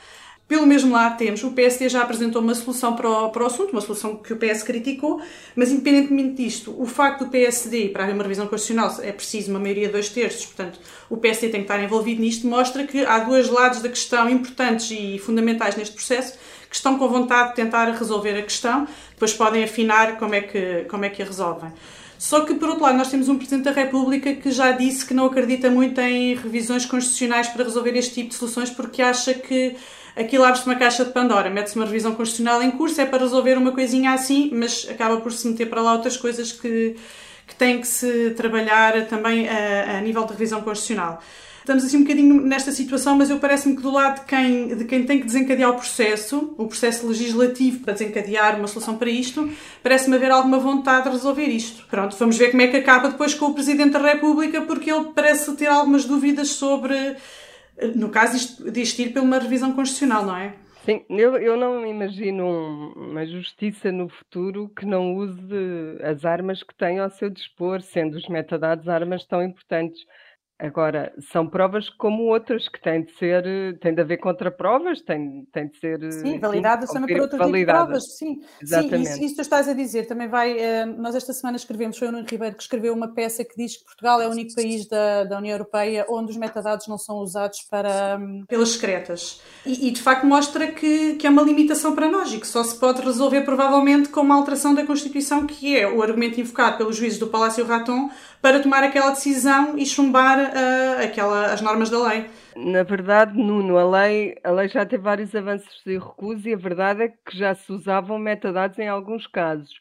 Pelo 0.47 0.65
mesmo 0.65 0.93
lado, 0.93 1.17
temos 1.17 1.43
o 1.43 1.51
PSD 1.51 1.89
já 1.89 2.03
apresentou 2.03 2.41
uma 2.41 2.55
solução 2.55 2.95
para 2.95 3.09
o, 3.09 3.29
para 3.31 3.43
o 3.43 3.47
assunto, 3.47 3.71
uma 3.71 3.81
solução 3.81 4.15
que 4.15 4.31
o 4.31 4.37
PS 4.37 4.63
criticou, 4.63 5.21
mas 5.53 5.71
independentemente 5.73 6.41
disto, 6.41 6.73
o 6.81 6.85
facto 6.85 7.25
do 7.25 7.29
PSD, 7.29 7.89
para 7.89 8.03
haver 8.03 8.13
uma 8.13 8.23
revisão 8.23 8.47
constitucional, 8.47 8.95
é 9.01 9.11
preciso 9.11 9.51
uma 9.51 9.59
maioria 9.59 9.87
de 9.87 9.91
dois 9.91 10.07
terços, 10.07 10.45
portanto, 10.45 10.79
o 11.09 11.17
PSD 11.17 11.49
tem 11.49 11.59
que 11.59 11.65
estar 11.65 11.83
envolvido 11.83 12.21
nisto, 12.21 12.47
mostra 12.47 12.87
que 12.87 13.05
há 13.05 13.19
dois 13.19 13.49
lados 13.49 13.81
da 13.81 13.89
questão 13.89 14.29
importantes 14.29 14.89
e 14.91 15.19
fundamentais 15.19 15.75
neste 15.75 15.93
processo 15.93 16.37
que 16.69 16.75
estão 16.75 16.97
com 16.97 17.09
vontade 17.09 17.49
de 17.49 17.55
tentar 17.55 17.91
resolver 17.91 18.37
a 18.37 18.41
questão, 18.41 18.87
depois 19.11 19.33
podem 19.33 19.65
afinar 19.65 20.17
como 20.17 20.33
é 20.33 20.39
que, 20.39 20.85
como 20.89 21.03
é 21.03 21.09
que 21.09 21.21
a 21.21 21.25
resolvem. 21.25 21.73
Só 22.17 22.41
que, 22.41 22.55
por 22.55 22.69
outro 22.69 22.83
lado, 22.83 22.97
nós 22.97 23.09
temos 23.09 23.29
um 23.29 23.37
Presidente 23.37 23.65
da 23.65 23.71
República 23.71 24.33
que 24.33 24.49
já 24.49 24.71
disse 24.71 25.05
que 25.05 25.13
não 25.13 25.25
acredita 25.25 25.69
muito 25.69 25.99
em 26.01 26.35
revisões 26.35 26.85
constitucionais 26.85 27.47
para 27.49 27.63
resolver 27.63 27.95
este 27.95 28.15
tipo 28.15 28.29
de 28.29 28.35
soluções 28.35 28.69
porque 28.69 29.01
acha 29.01 29.33
que 29.33 29.75
aquilo 30.17 30.43
abre-se 30.43 30.65
uma 30.65 30.75
caixa 30.75 31.05
de 31.05 31.11
Pandora, 31.11 31.49
mete-se 31.49 31.75
uma 31.75 31.85
revisão 31.85 32.15
constitucional 32.15 32.61
em 32.61 32.71
curso, 32.71 32.99
é 32.99 33.05
para 33.05 33.19
resolver 33.19 33.57
uma 33.57 33.71
coisinha 33.71 34.11
assim, 34.11 34.49
mas 34.53 34.87
acaba 34.89 35.17
por 35.17 35.31
se 35.31 35.47
meter 35.47 35.69
para 35.69 35.81
lá 35.81 35.93
outras 35.93 36.17
coisas 36.17 36.51
que, 36.51 36.95
que 37.45 37.55
têm 37.55 37.79
que 37.79 37.87
se 37.87 38.31
trabalhar 38.31 39.05
também 39.07 39.47
a, 39.47 39.97
a 39.97 40.01
nível 40.01 40.23
de 40.25 40.33
revisão 40.33 40.61
constitucional 40.61 41.21
estamos 41.67 41.83
assim 41.83 41.97
um 41.97 42.03
bocadinho 42.03 42.41
nesta 42.41 42.71
situação, 42.71 43.17
mas 43.17 43.29
eu 43.29 43.39
parece-me 43.39 43.75
que 43.75 43.81
do 43.81 43.91
lado 43.91 44.21
de 44.21 44.25
quem, 44.25 44.69
de 44.69 44.85
quem 44.85 45.03
tem 45.05 45.19
que 45.19 45.25
desencadear 45.25 45.69
o 45.69 45.73
processo, 45.73 46.53
o 46.57 46.65
processo 46.65 47.05
legislativo 47.05 47.81
para 47.81 47.91
desencadear 47.91 48.57
uma 48.57 48.69
solução 48.69 48.95
para 48.95 49.09
isto, 49.09 49.51
parece-me 49.83 50.15
haver 50.15 50.31
alguma 50.31 50.59
vontade 50.59 51.03
de 51.03 51.09
resolver 51.09 51.47
isto. 51.47 51.85
Pronto, 51.87 52.15
vamos 52.17 52.37
ver 52.37 52.51
como 52.51 52.61
é 52.63 52.67
que 52.67 52.77
acaba 52.77 53.09
depois 53.09 53.33
com 53.33 53.47
o 53.47 53.53
Presidente 53.53 53.91
da 53.91 53.99
República, 53.99 54.61
porque 54.61 54.89
ele 54.89 55.11
parece 55.13 55.51
ter 55.57 55.67
algumas 55.67 56.05
dúvidas 56.05 56.51
sobre 56.51 57.17
no 57.95 58.09
caso 58.09 58.35
isto 58.75 59.01
ir 59.01 59.13
pela 59.13 59.25
uma 59.25 59.39
revisão 59.39 59.73
constitucional, 59.73 60.25
não 60.25 60.35
é? 60.35 60.55
Sim, 60.85 61.03
eu, 61.09 61.35
eu 61.37 61.57
não 61.57 61.85
imagino 61.85 62.47
uma 62.95 63.25
justiça 63.25 63.91
no 63.91 64.07
futuro 64.07 64.69
que 64.69 64.85
não 64.85 65.15
use 65.15 65.41
as 66.01 66.23
armas 66.23 66.63
que 66.63 66.73
tem 66.73 66.99
ao 66.99 67.09
seu 67.09 67.29
dispor, 67.29 67.81
sendo 67.81 68.15
os 68.15 68.27
metadados 68.29 68.87
armas 68.87 69.25
tão 69.25 69.43
importantes. 69.43 69.99
Agora, 70.59 71.13
são 71.31 71.47
provas 71.47 71.87
como 71.87 72.23
outras 72.23 72.67
que 72.67 72.81
têm 72.81 73.03
de 73.03 73.11
ser, 73.13 73.77
têm 73.79 73.93
de 73.93 74.01
haver 74.01 74.17
contraprovas, 74.17 75.01
têm, 75.01 75.47
têm 75.53 75.67
de 75.67 75.77
ser. 75.77 76.11
Sim, 76.11 76.39
validadas 76.39 76.89
também 76.89 77.15
por 77.15 77.21
outro 77.21 77.37
tipo 77.37 77.55
de 77.55 77.65
provas. 77.65 78.17
Sim, 78.17 78.41
Exatamente. 78.59 79.05
sim 79.05 79.13
isso, 79.13 79.23
isso 79.23 79.35
tu 79.35 79.41
estás 79.41 79.67
a 79.67 79.73
dizer. 79.73 80.07
Também 80.07 80.27
vai. 80.27 80.57
Eh, 80.57 80.85
nós 80.85 81.13
esta 81.13 81.31
semana 81.31 81.57
escrevemos, 81.57 81.99
foi 81.99 82.07
o 82.07 82.11
Nuno 82.11 82.25
Ribeiro 82.27 82.55
que 82.55 82.63
escreveu 82.63 82.91
uma 82.91 83.13
peça 83.13 83.45
que 83.45 83.55
diz 83.55 83.77
que 83.77 83.85
Portugal 83.85 84.19
é 84.19 84.27
o 84.27 84.31
único 84.31 84.55
país 84.55 84.87
da, 84.87 85.25
da 85.25 85.37
União 85.37 85.53
Europeia 85.53 86.07
onde 86.09 86.31
os 86.31 86.37
metadados 86.37 86.87
não 86.87 86.97
são 86.97 87.17
usados 87.17 87.61
para. 87.69 88.17
Hum, 88.19 88.43
Pelas 88.47 88.69
secretas. 88.69 89.39
E, 89.63 89.89
e, 89.89 89.91
de 89.91 90.01
facto 90.01 90.25
mostra 90.25 90.71
que, 90.71 91.17
que 91.17 91.27
é 91.27 91.29
uma 91.29 91.43
limitação 91.43 91.93
para 91.93 92.09
nós 92.09 92.33
e 92.33 92.39
que 92.39 92.47
só 92.47 92.63
se 92.63 92.79
pode 92.79 93.03
resolver 93.03 93.41
provavelmente 93.41 94.09
com 94.09 94.21
uma 94.21 94.33
alteração 94.33 94.73
da 94.73 94.83
Constituição, 94.83 95.45
que 95.45 95.77
é 95.77 95.87
o 95.87 96.01
argumento 96.01 96.41
invocado 96.41 96.77
pelos 96.77 96.95
juízes 96.95 97.19
do 97.19 97.27
Palácio 97.27 97.63
Raton 97.63 98.09
para 98.41 98.59
tomar 98.59 98.83
aquela 98.83 99.11
decisão 99.11 99.77
e 99.77 99.85
chumbar 99.85 100.46
uh, 100.47 101.03
aquela, 101.03 101.53
as 101.53 101.61
normas 101.61 101.89
da 101.89 102.07
lei. 102.07 102.25
Na 102.55 102.83
verdade, 102.83 103.37
Nuno, 103.37 103.77
a 103.77 103.89
lei, 103.89 104.35
a 104.43 104.51
lei 104.51 104.67
já 104.67 104.85
teve 104.85 105.03
vários 105.03 105.33
avanços 105.35 105.81
de 105.85 105.97
recuso 105.97 106.47
e 106.47 106.53
a 106.53 106.57
verdade 106.57 107.03
é 107.03 107.07
que 107.09 107.37
já 107.37 107.53
se 107.53 107.71
usavam 107.71 108.17
metadados 108.17 108.79
em 108.79 108.87
alguns 108.87 109.27
casos. 109.27 109.73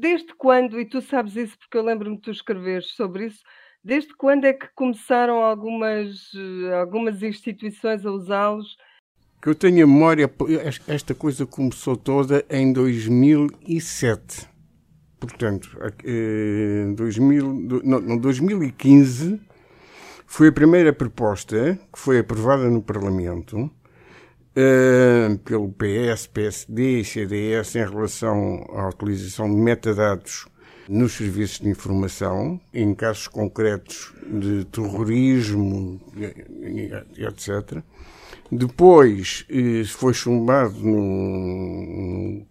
Desde 0.00 0.34
quando, 0.34 0.80
e 0.80 0.84
tu 0.84 1.00
sabes 1.00 1.36
isso 1.36 1.58
porque 1.58 1.76
eu 1.76 1.84
lembro-me 1.84 2.16
de 2.16 2.22
tu 2.22 2.30
escreveres 2.30 2.86
sobre 2.94 3.26
isso, 3.26 3.42
desde 3.84 4.14
quando 4.16 4.44
é 4.44 4.52
que 4.52 4.66
começaram 4.74 5.44
algumas, 5.44 6.32
algumas 6.80 7.22
instituições 7.22 8.04
a 8.04 8.10
usá-los? 8.10 8.76
Que 9.40 9.50
eu 9.50 9.54
tenho 9.54 9.84
a 9.84 9.86
memória, 9.86 10.28
esta 10.88 11.14
coisa 11.14 11.46
começou 11.46 11.96
toda 11.96 12.44
em 12.50 12.72
2007 12.72 14.56
portanto, 15.18 15.76
em 16.04 16.94
2000, 16.94 17.82
não, 17.84 18.18
2015 18.18 19.40
foi 20.26 20.48
a 20.48 20.52
primeira 20.52 20.92
proposta 20.92 21.78
que 21.92 21.98
foi 21.98 22.18
aprovada 22.18 22.68
no 22.68 22.82
Parlamento 22.82 23.56
uh, 24.56 25.38
pelo 25.44 25.72
PS, 25.72 26.26
PSD 26.26 27.00
e 27.00 27.04
CDS 27.04 27.76
em 27.76 27.88
relação 27.88 28.66
à 28.74 28.88
utilização 28.88 29.48
de 29.48 29.56
metadados 29.56 30.46
nos 30.88 31.12
serviços 31.14 31.60
de 31.60 31.68
informação, 31.68 32.60
em 32.72 32.94
casos 32.94 33.28
concretos 33.28 34.12
de 34.28 34.64
terrorismo, 34.66 36.00
etc. 37.16 37.82
Depois 38.50 39.44
eh, 39.50 39.82
foi 39.84 40.14
chumbado 40.14 40.78
no, 40.78 42.46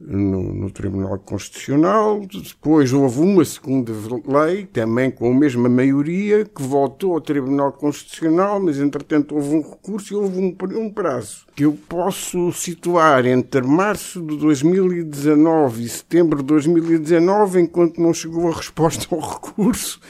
no, 0.00 0.54
no, 0.54 0.70
Tribunal 0.70 1.18
Constitucional. 1.18 2.20
Depois 2.20 2.92
houve 2.92 3.20
uma 3.20 3.44
segunda 3.44 3.92
lei, 4.26 4.66
também 4.66 5.10
com 5.10 5.30
a 5.30 5.34
mesma 5.34 5.68
maioria, 5.68 6.44
que 6.44 6.62
voltou 6.62 7.14
ao 7.14 7.20
Tribunal 7.20 7.72
Constitucional, 7.72 8.58
mas 8.60 8.78
entretanto 8.78 9.34
houve 9.34 9.56
um 9.56 9.62
recurso 9.62 10.14
e 10.14 10.16
houve 10.16 10.38
um, 10.38 10.56
um 10.78 10.90
prazo 10.90 11.46
que 11.54 11.64
eu 11.64 11.76
posso 11.88 12.50
situar 12.52 13.26
entre 13.26 13.60
março 13.60 14.22
de 14.22 14.36
2019 14.38 15.84
e 15.84 15.88
setembro 15.88 16.38
de 16.38 16.44
2019, 16.44 17.60
enquanto 17.60 18.00
não 18.00 18.14
chegou 18.14 18.48
a 18.48 18.56
resposta 18.56 19.14
ao 19.14 19.20
recurso. 19.20 20.00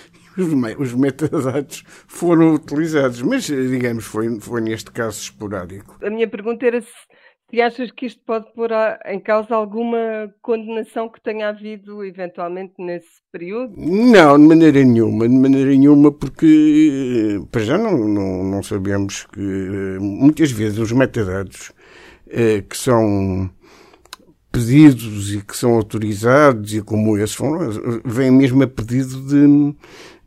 Os, 0.78 0.94
metadados 0.94 1.82
foram 2.06 2.54
utilizados, 2.54 3.20
mas 3.20 3.44
digamos 3.44 4.04
foi, 4.04 4.40
foi 4.40 4.60
neste 4.60 4.90
caso 4.90 5.20
esporádico. 5.20 5.98
A 6.02 6.08
minha 6.08 6.28
pergunta 6.28 6.64
era 6.64 6.80
se 6.80 6.88
e 7.52 7.60
achas 7.60 7.90
que 7.90 8.06
isto 8.06 8.20
pode 8.24 8.52
pôr 8.54 8.70
em 9.06 9.18
causa 9.20 9.54
alguma 9.54 10.32
condenação 10.40 11.08
que 11.08 11.20
tenha 11.20 11.48
havido 11.48 12.04
eventualmente 12.04 12.74
nesse 12.78 13.20
período? 13.32 13.74
Não, 13.76 14.38
de 14.38 14.46
maneira 14.46 14.84
nenhuma, 14.84 15.28
de 15.28 15.34
maneira 15.34 15.70
nenhuma, 15.70 16.12
porque 16.12 17.40
para 17.50 17.62
já 17.62 17.76
não, 17.78 17.96
não, 18.08 18.44
não 18.44 18.62
sabemos 18.62 19.26
que 19.26 19.98
muitas 20.00 20.50
vezes 20.50 20.78
os 20.78 20.92
metadados 20.92 21.72
eh, 22.28 22.62
que 22.68 22.76
são 22.76 23.50
pedidos 24.50 25.32
e 25.32 25.40
que 25.40 25.56
são 25.56 25.74
autorizados 25.74 26.74
e 26.74 26.82
como 26.82 27.16
esses 27.16 27.34
foram, 27.34 27.70
vêm 28.04 28.30
mesmo 28.30 28.62
a 28.62 28.66
pedido 28.66 29.20
de 29.22 29.74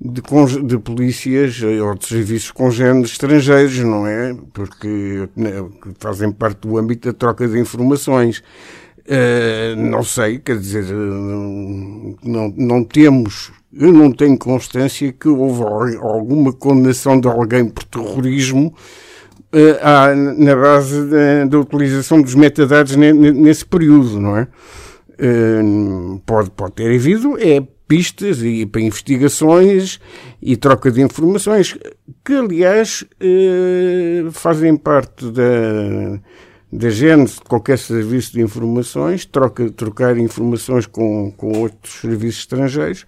de, 0.04 0.22
de 0.66 0.78
polícias 0.80 1.62
ou 1.62 1.96
de 1.96 2.06
serviços 2.06 2.52
congêneres 2.52 3.12
estrangeiros, 3.12 3.78
não 3.80 4.06
é? 4.06 4.36
Porque 4.52 5.30
né, 5.36 5.52
fazem 5.98 6.30
parte 6.32 6.68
do 6.68 6.78
âmbito 6.78 7.08
da 7.08 7.18
troca 7.18 7.48
de 7.48 7.58
informações. 7.58 8.44
Uh, 9.06 9.76
não 9.76 10.04
sei, 10.04 10.40
quer 10.40 10.58
dizer, 10.58 10.86
eh, 10.86 12.16
não, 12.24 12.54
não 12.56 12.84
temos, 12.86 13.52
eu 13.74 13.92
não 13.92 14.10
tenho 14.10 14.38
constância 14.38 15.12
que 15.12 15.28
houve 15.28 15.98
alguma 15.98 16.54
condenação 16.54 17.20
de 17.20 17.28
alguém 17.28 17.66
por 17.66 17.84
terrorismo 17.84 18.74
na 20.38 20.56
base 20.56 21.10
da, 21.10 21.46
da, 21.46 21.60
utilização 21.60 22.22
dos 22.22 22.34
metadados 22.36 22.96
nesse 22.96 23.66
período, 23.66 24.20
não 24.20 24.38
é? 24.38 24.48
Uh, 25.14 26.20
pode, 26.26 26.50
pode 26.50 26.74
ter 26.74 26.96
havido, 26.96 27.38
é 27.40 27.62
pistas 27.88 28.42
e 28.42 28.66
para 28.66 28.82
investigações 28.82 30.00
e 30.42 30.58
troca 30.58 30.92
de 30.92 31.02
informações, 31.02 31.78
que 32.26 32.34
aliás 32.34 33.06
eh, 33.20 34.24
fazem 34.32 34.76
parte 34.76 35.30
da, 35.30 36.20
da 36.72 36.90
gênese 36.90 37.36
de 37.36 37.42
qualquer 37.42 37.78
serviço 37.78 38.34
de 38.34 38.42
informações, 38.42 39.26
troca, 39.26 39.70
trocar 39.70 40.18
informações 40.18 40.88
com, 40.88 41.32
com 41.38 41.60
outros 41.60 42.02
serviços 42.02 42.40
estrangeiros 42.40 43.06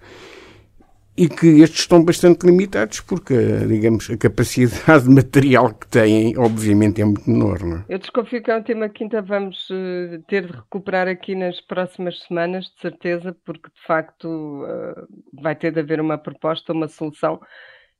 e 1.16 1.28
que 1.28 1.46
estes 1.62 1.80
estão 1.80 2.04
bastante 2.04 2.44
limitados 2.46 3.00
porque, 3.00 3.34
digamos, 3.66 4.10
a 4.10 4.18
capacidade 4.18 5.08
material 5.08 5.72
que 5.72 5.88
têm, 5.88 6.36
obviamente, 6.36 7.00
é 7.00 7.04
muito 7.04 7.28
menor. 7.28 7.62
Não 7.62 7.78
é? 7.78 7.84
Eu 7.88 7.98
desconfio 7.98 8.42
que 8.42 8.50
é 8.50 8.56
um 8.56 8.62
tema 8.62 8.88
que 8.88 9.04
ainda 9.04 9.22
vamos 9.22 9.70
uh, 9.70 10.22
ter 10.28 10.46
de 10.46 10.52
recuperar 10.52 11.08
aqui 11.08 11.34
nas 11.34 11.60
próximas 11.60 12.20
semanas, 12.20 12.66
de 12.66 12.80
certeza, 12.80 13.34
porque 13.44 13.70
de 13.70 13.86
facto 13.86 14.26
uh, 14.26 15.08
vai 15.32 15.56
ter 15.56 15.72
de 15.72 15.80
haver 15.80 16.00
uma 16.00 16.18
proposta, 16.18 16.72
uma 16.72 16.88
solução. 16.88 17.40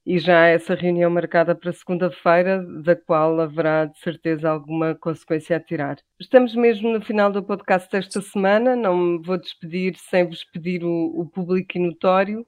E 0.05 0.21
já 0.21 0.43
há 0.43 0.47
essa 0.47 0.75
reunião 0.75 1.11
marcada 1.11 1.53
para 1.53 1.73
segunda-feira, 1.73 2.65
da 2.85 2.95
qual 2.95 3.41
haverá 3.41 3.87
de 3.87 3.99
certeza 3.99 4.49
alguma 4.49 4.95
consequência 4.95 5.57
a 5.57 5.61
tirar. 5.61 5.97
Estamos 6.21 6.55
mesmo 6.55 6.93
no 6.93 7.01
final 7.01 7.33
do 7.33 7.43
podcast 7.43 7.91
desta 7.91 8.21
semana, 8.21 8.77
não 8.77 8.97
me 8.97 9.23
vou 9.23 9.37
despedir 9.37 9.97
sem 9.97 10.25
vos 10.25 10.45
pedir 10.45 10.85
o, 10.85 11.21
o 11.21 11.27
público 11.27 11.77
e 11.77 11.81
notório 11.81 12.47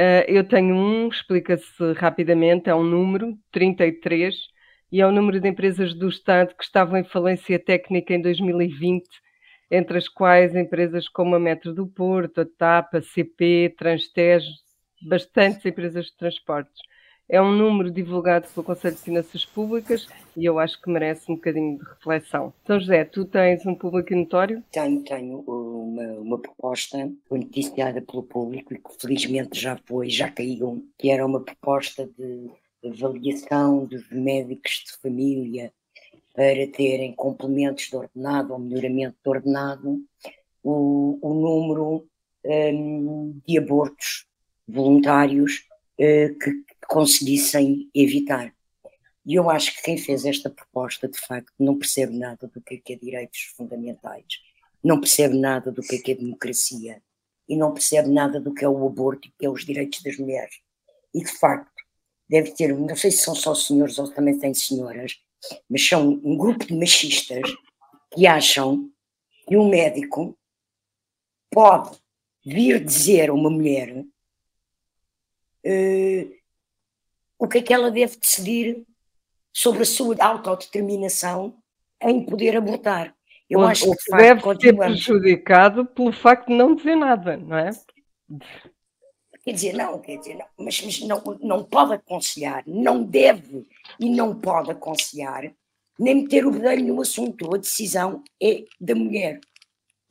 Uh, 0.00 0.24
eu 0.26 0.42
tenho 0.48 0.74
um, 0.74 1.08
explica-se 1.08 1.92
rapidamente, 1.92 2.70
é 2.70 2.74
um 2.74 2.82
número, 2.82 3.36
33, 3.52 4.34
e 4.90 4.98
é 4.98 5.06
o 5.06 5.12
número 5.12 5.38
de 5.38 5.46
empresas 5.46 5.92
do 5.92 6.08
Estado 6.08 6.54
que 6.56 6.64
estavam 6.64 6.96
em 6.96 7.04
falência 7.04 7.58
técnica 7.58 8.14
em 8.14 8.22
2020, 8.22 9.06
entre 9.70 9.98
as 9.98 10.08
quais 10.08 10.56
empresas 10.56 11.06
como 11.06 11.34
a 11.34 11.38
Metro 11.38 11.74
do 11.74 11.86
Porto, 11.86 12.40
a 12.40 12.46
TAP, 12.46 12.94
a 12.94 13.02
CP, 13.02 13.74
Transtejo, 13.76 14.48
bastantes 15.06 15.66
empresas 15.66 16.06
de 16.06 16.16
transportes. 16.16 16.80
É 17.28 17.40
um 17.40 17.52
número 17.52 17.90
divulgado 17.90 18.48
pelo 18.48 18.64
Conselho 18.64 18.96
de 18.96 19.02
Finanças 19.02 19.44
Públicas 19.44 20.08
e 20.34 20.46
eu 20.46 20.58
acho 20.58 20.80
que 20.80 20.90
merece 20.90 21.30
um 21.30 21.34
bocadinho 21.34 21.78
de 21.78 21.84
reflexão. 21.84 22.54
Então, 22.62 22.80
José, 22.80 23.04
tu 23.04 23.26
tens 23.26 23.66
um 23.66 23.74
público 23.74 24.16
notório? 24.16 24.64
Tenho, 24.72 25.04
tenho 25.04 25.44
uma, 26.30 26.38
proposta 26.38 27.10
noticiada 27.30 28.00
pelo 28.02 28.22
público 28.22 28.74
e 28.74 28.78
que 28.78 28.90
felizmente 28.98 29.60
já 29.60 29.78
foi, 29.86 30.08
já 30.08 30.30
caiu, 30.30 30.86
que 30.98 31.10
era 31.10 31.24
uma 31.26 31.40
proposta 31.40 32.06
de 32.06 32.50
avaliação 32.84 33.84
dos 33.84 34.08
médicos 34.10 34.84
de 34.86 34.92
família 35.02 35.72
para 36.34 36.66
terem 36.68 37.12
complementos 37.14 37.88
de 37.88 37.96
ordenado 37.96 38.52
ou 38.52 38.58
melhoramento 38.58 39.16
de 39.22 39.28
ordenado, 39.28 40.00
o, 40.62 41.18
o 41.20 41.34
número 41.34 42.06
um, 42.44 43.40
de 43.46 43.58
abortos 43.58 44.26
voluntários 44.66 45.66
uh, 45.98 46.38
que 46.38 46.64
conseguissem 46.88 47.90
evitar. 47.94 48.54
E 49.26 49.34
eu 49.34 49.50
acho 49.50 49.74
que 49.76 49.82
quem 49.82 49.98
fez 49.98 50.24
esta 50.24 50.48
proposta, 50.48 51.06
de 51.06 51.18
facto, 51.18 51.52
não 51.58 51.78
percebe 51.78 52.16
nada 52.16 52.48
do 52.48 52.60
que 52.60 52.74
é, 52.74 52.78
que 52.78 52.92
é 52.94 52.96
direitos 52.96 53.52
fundamentais, 53.56 54.40
não 54.82 55.00
percebe 55.00 55.38
nada 55.38 55.70
do 55.70 55.82
que 55.82 55.96
é, 55.96 55.98
que 55.98 56.12
é 56.12 56.14
democracia 56.14 57.02
e 57.48 57.56
não 57.56 57.72
percebe 57.72 58.08
nada 58.08 58.40
do 58.40 58.54
que 58.54 58.64
é 58.64 58.68
o 58.68 58.86
aborto 58.86 59.28
e 59.28 59.32
que 59.38 59.46
é 59.46 59.50
os 59.50 59.64
direitos 59.64 60.02
das 60.02 60.16
mulheres. 60.16 60.54
E, 61.12 61.24
de 61.24 61.32
facto, 61.38 61.82
deve 62.28 62.52
ter, 62.52 62.76
não 62.76 62.96
sei 62.96 63.10
se 63.10 63.18
são 63.18 63.34
só 63.34 63.54
senhores 63.54 63.98
ou 63.98 64.08
também 64.12 64.38
têm 64.38 64.54
senhoras, 64.54 65.20
mas 65.68 65.86
são 65.86 66.20
um 66.22 66.36
grupo 66.36 66.64
de 66.64 66.74
machistas 66.74 67.42
que 68.14 68.26
acham 68.26 68.90
que 69.48 69.56
um 69.56 69.68
médico 69.68 70.38
pode 71.50 71.98
vir 72.44 72.84
dizer 72.84 73.30
a 73.30 73.34
uma 73.34 73.50
mulher 73.50 74.04
uh, 75.66 76.40
o 77.38 77.48
que 77.48 77.58
é 77.58 77.62
que 77.62 77.72
ela 77.72 77.90
deve 77.90 78.16
decidir 78.16 78.86
sobre 79.52 79.82
a 79.82 79.86
sua 79.86 80.16
autodeterminação 80.20 81.60
em 82.00 82.24
poder 82.24 82.56
abortar. 82.56 83.14
Eu 83.50 83.60
o, 83.60 83.64
acho 83.64 83.84
que, 83.84 83.90
de 83.90 84.04
facto, 84.04 84.22
deve 84.22 84.40
continuamos... 84.40 85.04
ser 85.04 85.12
prejudicado 85.12 85.84
pelo 85.86 86.12
facto 86.12 86.46
de 86.46 86.54
não 86.54 86.76
dizer 86.76 86.94
nada, 86.94 87.36
não 87.36 87.58
é? 87.58 87.70
Quer 89.44 89.52
dizer, 89.52 89.72
não, 89.72 89.98
quer 90.00 90.18
dizer, 90.18 90.34
não, 90.34 90.46
mas, 90.58 90.80
mas 90.82 91.00
não, 91.00 91.22
não 91.40 91.64
pode 91.64 91.94
aconselhar, 91.94 92.62
não 92.66 93.02
deve 93.02 93.66
e 93.98 94.08
não 94.08 94.38
pode 94.38 94.70
aconselhar, 94.70 95.52
nem 95.98 96.14
meter 96.14 96.46
o 96.46 96.52
bedelho 96.52 96.94
no 96.94 97.00
assunto. 97.00 97.52
A 97.52 97.58
decisão 97.58 98.22
é 98.40 98.64
da 98.80 98.94
mulher. 98.94 99.40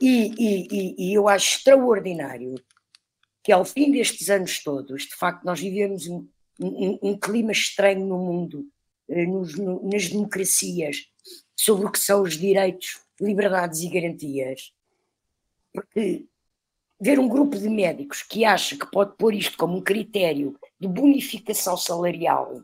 E, 0.02 0.34
e, 0.38 0.68
e, 0.72 0.96
e 1.10 1.14
eu 1.14 1.28
acho 1.28 1.58
extraordinário 1.58 2.56
que 3.44 3.52
ao 3.52 3.64
fim 3.64 3.92
destes 3.92 4.30
anos 4.30 4.62
todos, 4.62 5.04
de 5.04 5.16
facto, 5.16 5.44
nós 5.46 5.60
vivemos 5.60 6.08
um, 6.08 6.28
um, 6.60 7.00
um 7.02 7.18
clima 7.18 7.52
estranho 7.52 8.06
no 8.06 8.18
mundo, 8.18 8.66
eh, 9.08 9.26
nos, 9.26 9.58
no, 9.58 9.90
nas 9.90 10.10
democracias, 10.10 11.06
sobre 11.56 11.86
o 11.86 11.92
que 11.92 12.00
são 12.00 12.22
os 12.22 12.38
direitos, 12.38 13.00
liberdades 13.20 13.82
e 13.82 13.90
garantias. 13.90 14.74
Porque 15.74 16.26
ver 17.00 17.20
um 17.20 17.30
grupo 17.30 17.58
de 17.58 17.70
médicos 17.70 18.22
que 18.22 18.44
acha 18.44 18.78
que 18.78 18.90
pode 18.92 19.16
pôr 19.16 19.34
isto 19.34 19.58
como 19.58 19.78
um 19.78 19.82
critério 19.82 20.60
de 20.80 20.88
bonificação 20.88 21.78
salarial 21.78 22.62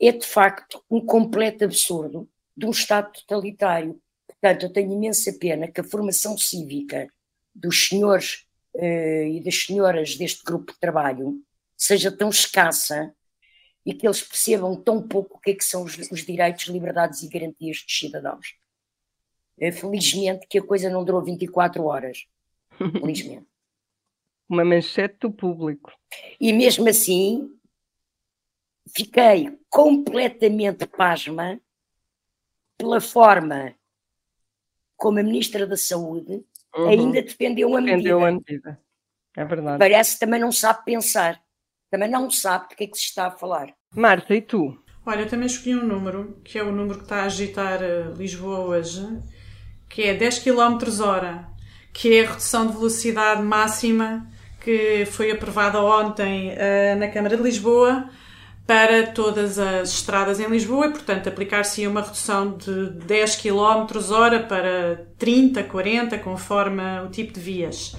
é 0.00 0.12
de 0.12 0.26
facto 0.26 0.82
um 0.90 1.00
completo 1.04 1.64
absurdo 1.64 2.28
de 2.56 2.66
um 2.66 2.70
Estado 2.70 3.12
totalitário. 3.12 4.00
Portanto, 4.26 4.64
eu 4.64 4.72
tenho 4.72 4.92
imensa 4.92 5.32
pena 5.38 5.68
que 5.68 5.80
a 5.80 5.84
formação 5.84 6.36
cívica 6.36 7.08
dos 7.54 7.88
senhores 7.88 8.46
uh, 8.74 9.26
e 9.26 9.42
das 9.42 9.64
senhoras 9.64 10.16
deste 10.16 10.44
grupo 10.44 10.72
de 10.72 10.78
trabalho 10.78 11.42
seja 11.76 12.10
tão 12.10 12.28
escassa 12.28 13.14
e 13.84 13.94
que 13.94 14.06
eles 14.06 14.22
percebam 14.22 14.74
tão 14.76 15.00
pouco 15.06 15.38
o 15.38 15.40
que 15.40 15.52
é 15.52 15.54
que 15.54 15.64
são 15.64 15.84
os, 15.84 15.96
os 16.10 16.24
direitos, 16.24 16.66
liberdades 16.66 17.22
e 17.22 17.28
garantias 17.28 17.82
dos 17.82 17.98
cidadãos. 17.98 18.54
Uh, 19.60 19.72
felizmente 19.72 20.46
que 20.46 20.58
a 20.58 20.62
coisa 20.62 20.90
não 20.90 21.04
durou 21.04 21.22
24 21.22 21.84
horas. 21.84 22.26
Felizmente. 22.76 23.46
Uma 24.48 24.64
manchete 24.64 25.16
do 25.20 25.30
público. 25.30 25.92
E 26.40 26.52
mesmo 26.52 26.88
assim, 26.88 27.50
fiquei 28.94 29.58
completamente 29.68 30.86
pasma 30.86 31.60
pela 32.78 33.00
forma 33.00 33.74
como 34.96 35.18
a 35.18 35.22
Ministra 35.22 35.66
da 35.66 35.76
Saúde 35.76 36.44
uhum. 36.76 36.88
ainda 36.88 37.22
defendeu 37.22 37.76
a 37.76 37.80
medida. 37.80 37.96
Defendeu 37.96 38.24
a 38.24 38.32
medida. 38.32 38.80
É 39.36 39.44
verdade. 39.44 39.78
Parece 39.78 40.14
que 40.14 40.20
também 40.20 40.40
não 40.40 40.52
sabe 40.52 40.84
pensar. 40.84 41.40
Também 41.90 42.08
não 42.08 42.30
sabe 42.30 42.68
do 42.68 42.76
que 42.76 42.84
é 42.84 42.86
que 42.86 42.96
se 42.96 43.04
está 43.04 43.26
a 43.26 43.30
falar. 43.30 43.74
Marta, 43.94 44.34
e 44.34 44.40
tu? 44.40 44.78
Olha, 45.04 45.20
eu 45.20 45.28
também 45.28 45.46
escolhi 45.46 45.76
um 45.76 45.86
número, 45.86 46.40
que 46.44 46.58
é 46.58 46.62
o 46.62 46.72
número 46.72 46.98
que 46.98 47.04
está 47.04 47.22
a 47.22 47.26
agitar 47.26 47.80
uh, 47.80 48.12
Lisboa 48.16 48.60
hoje, 48.60 49.02
que 49.88 50.02
é 50.02 50.14
10 50.14 50.40
km 50.40 50.78
hora, 51.00 51.46
que 51.92 52.14
é 52.14 52.24
a 52.24 52.30
redução 52.30 52.66
de 52.66 52.72
velocidade 52.74 53.42
máxima 53.42 54.26
que 54.66 55.06
foi 55.06 55.30
aprovada 55.30 55.80
ontem 55.80 56.50
uh, 56.50 56.98
na 56.98 57.06
Câmara 57.06 57.36
de 57.36 57.42
Lisboa 57.42 58.10
para 58.66 59.06
todas 59.06 59.60
as 59.60 59.90
estradas 59.90 60.40
em 60.40 60.48
Lisboa 60.48 60.86
e, 60.86 60.90
portanto, 60.90 61.28
aplicar-se 61.28 61.86
uma 61.86 62.02
redução 62.02 62.56
de 62.58 62.90
10 63.06 63.36
km 63.36 63.86
hora 64.10 64.40
para 64.40 65.06
30, 65.18 65.62
40, 65.62 66.18
conforme 66.18 66.82
o 67.06 67.08
tipo 67.08 67.32
de 67.32 67.38
vias. 67.38 67.96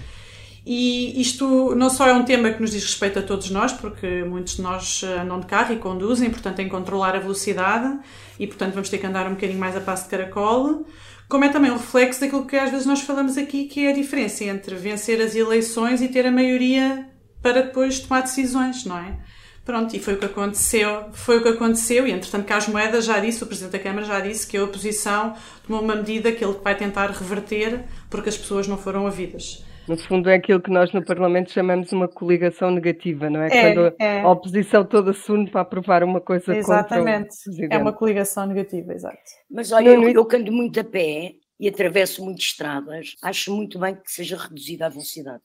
E 0.66 1.22
isto 1.22 1.74
não 1.74 1.90
só 1.90 2.06
é 2.06 2.14
um 2.14 2.26
tema 2.26 2.52
que 2.52 2.60
nos 2.60 2.72
diz 2.72 2.84
respeito 2.84 3.18
a 3.18 3.22
todos 3.22 3.50
nós, 3.50 3.72
porque 3.72 4.26
muitos 4.26 4.58
de 4.58 4.62
nós 4.62 5.02
andam 5.22 5.40
de 5.40 5.46
carro 5.46 5.74
e 5.74 5.78
conduzem, 5.78 6.30
portanto, 6.30 6.60
em 6.60 6.68
controlar 6.68 7.16
a 7.16 7.20
velocidade 7.20 7.98
e, 8.38 8.46
portanto, 8.46 8.74
vamos 8.74 8.90
ter 8.90 8.98
que 8.98 9.08
andar 9.08 9.26
um 9.28 9.36
bocadinho 9.36 9.58
mais 9.58 9.78
a 9.78 9.80
passo 9.80 10.04
de 10.04 10.10
caracol, 10.10 10.86
como 11.28 11.44
é 11.44 11.50
também 11.50 11.72
um 11.72 11.78
reflexo 11.78 12.22
daquilo 12.22 12.46
que 12.46 12.56
às 12.56 12.72
vezes 12.72 12.86
nós 12.86 13.02
falamos 13.02 13.38
aqui, 13.38 13.66
que 13.66 13.86
é 13.86 13.92
a 13.92 13.94
diferença 13.94 14.46
entre 14.46 14.76
vencer 14.76 15.22
as 15.22 15.36
eleições 15.36 16.02
e 16.02 16.08
ter 16.08 16.26
a 16.26 16.32
maioria 16.32 17.08
para 17.42 17.64
depois 17.64 18.00
tomar 18.00 18.22
decisões, 18.22 18.86
não 18.86 18.98
é? 18.98 19.18
Pronto, 19.66 19.94
e 19.94 20.00
foi 20.00 20.14
o 20.14 20.18
que 20.18 20.26
aconteceu, 20.26 21.10
foi 21.12 21.40
o 21.40 21.44
que 21.44 21.50
aconteceu, 21.50 22.08
e 22.08 22.12
entretanto 22.12 22.46
Carlos 22.46 22.70
Moedas 22.70 23.04
já 23.04 23.20
disse, 23.20 23.44
o 23.44 23.48
Presidente 23.48 23.74
da 23.74 23.80
Câmara 23.80 24.06
já 24.06 24.22
disse 24.22 24.48
que 24.48 24.56
a 24.56 24.64
oposição 24.64 25.36
tomou 25.66 25.82
uma 25.82 25.98
medida 25.98 26.32
que 26.32 26.44
ele 26.44 26.56
vai 26.64 26.74
tentar 26.74 27.12
reverter 27.12 27.84
porque 28.10 28.30
as 28.30 28.38
pessoas 28.38 28.66
não 28.66 28.78
foram 28.78 29.04
ouvidas. 29.04 29.66
No 29.88 29.98
fundo 29.98 30.30
é 30.30 30.36
aquilo 30.36 30.62
que 30.62 30.70
nós 30.70 30.92
no 30.92 31.04
Parlamento 31.04 31.52
chamamos 31.52 31.92
uma 31.94 32.08
coligação 32.08 32.72
negativa, 32.72 33.30
não 33.30 33.42
é? 33.42 33.48
é 33.48 33.62
Quando 33.62 33.96
é. 34.00 34.22
a 34.22 34.30
oposição 34.30 34.84
toda 34.84 35.14
se 35.14 35.32
une 35.32 35.50
para 35.50 35.62
aprovar 35.62 36.04
uma 36.04 36.20
coisa 36.20 36.56
Exatamente. 36.56 37.36
É 37.70 37.78
uma 37.78 37.94
coligação 37.94 38.46
negativa, 38.46 38.94
exato. 38.94 39.18
Mas 39.50 39.72
olha, 39.72 39.90
eu, 39.90 40.10
eu 40.10 40.26
canto 40.26 40.52
muito 40.52 40.80
a 40.80 40.84
pé 40.84 41.36
e 41.60 41.70
atravesso 41.70 42.24
muitas 42.24 42.46
estradas, 42.46 43.16
acho 43.22 43.56
muito 43.56 43.80
bem 43.80 43.96
que 43.96 44.12
seja 44.12 44.36
reduzida 44.38 44.88
a 44.88 44.90
velocidade. 44.90 45.42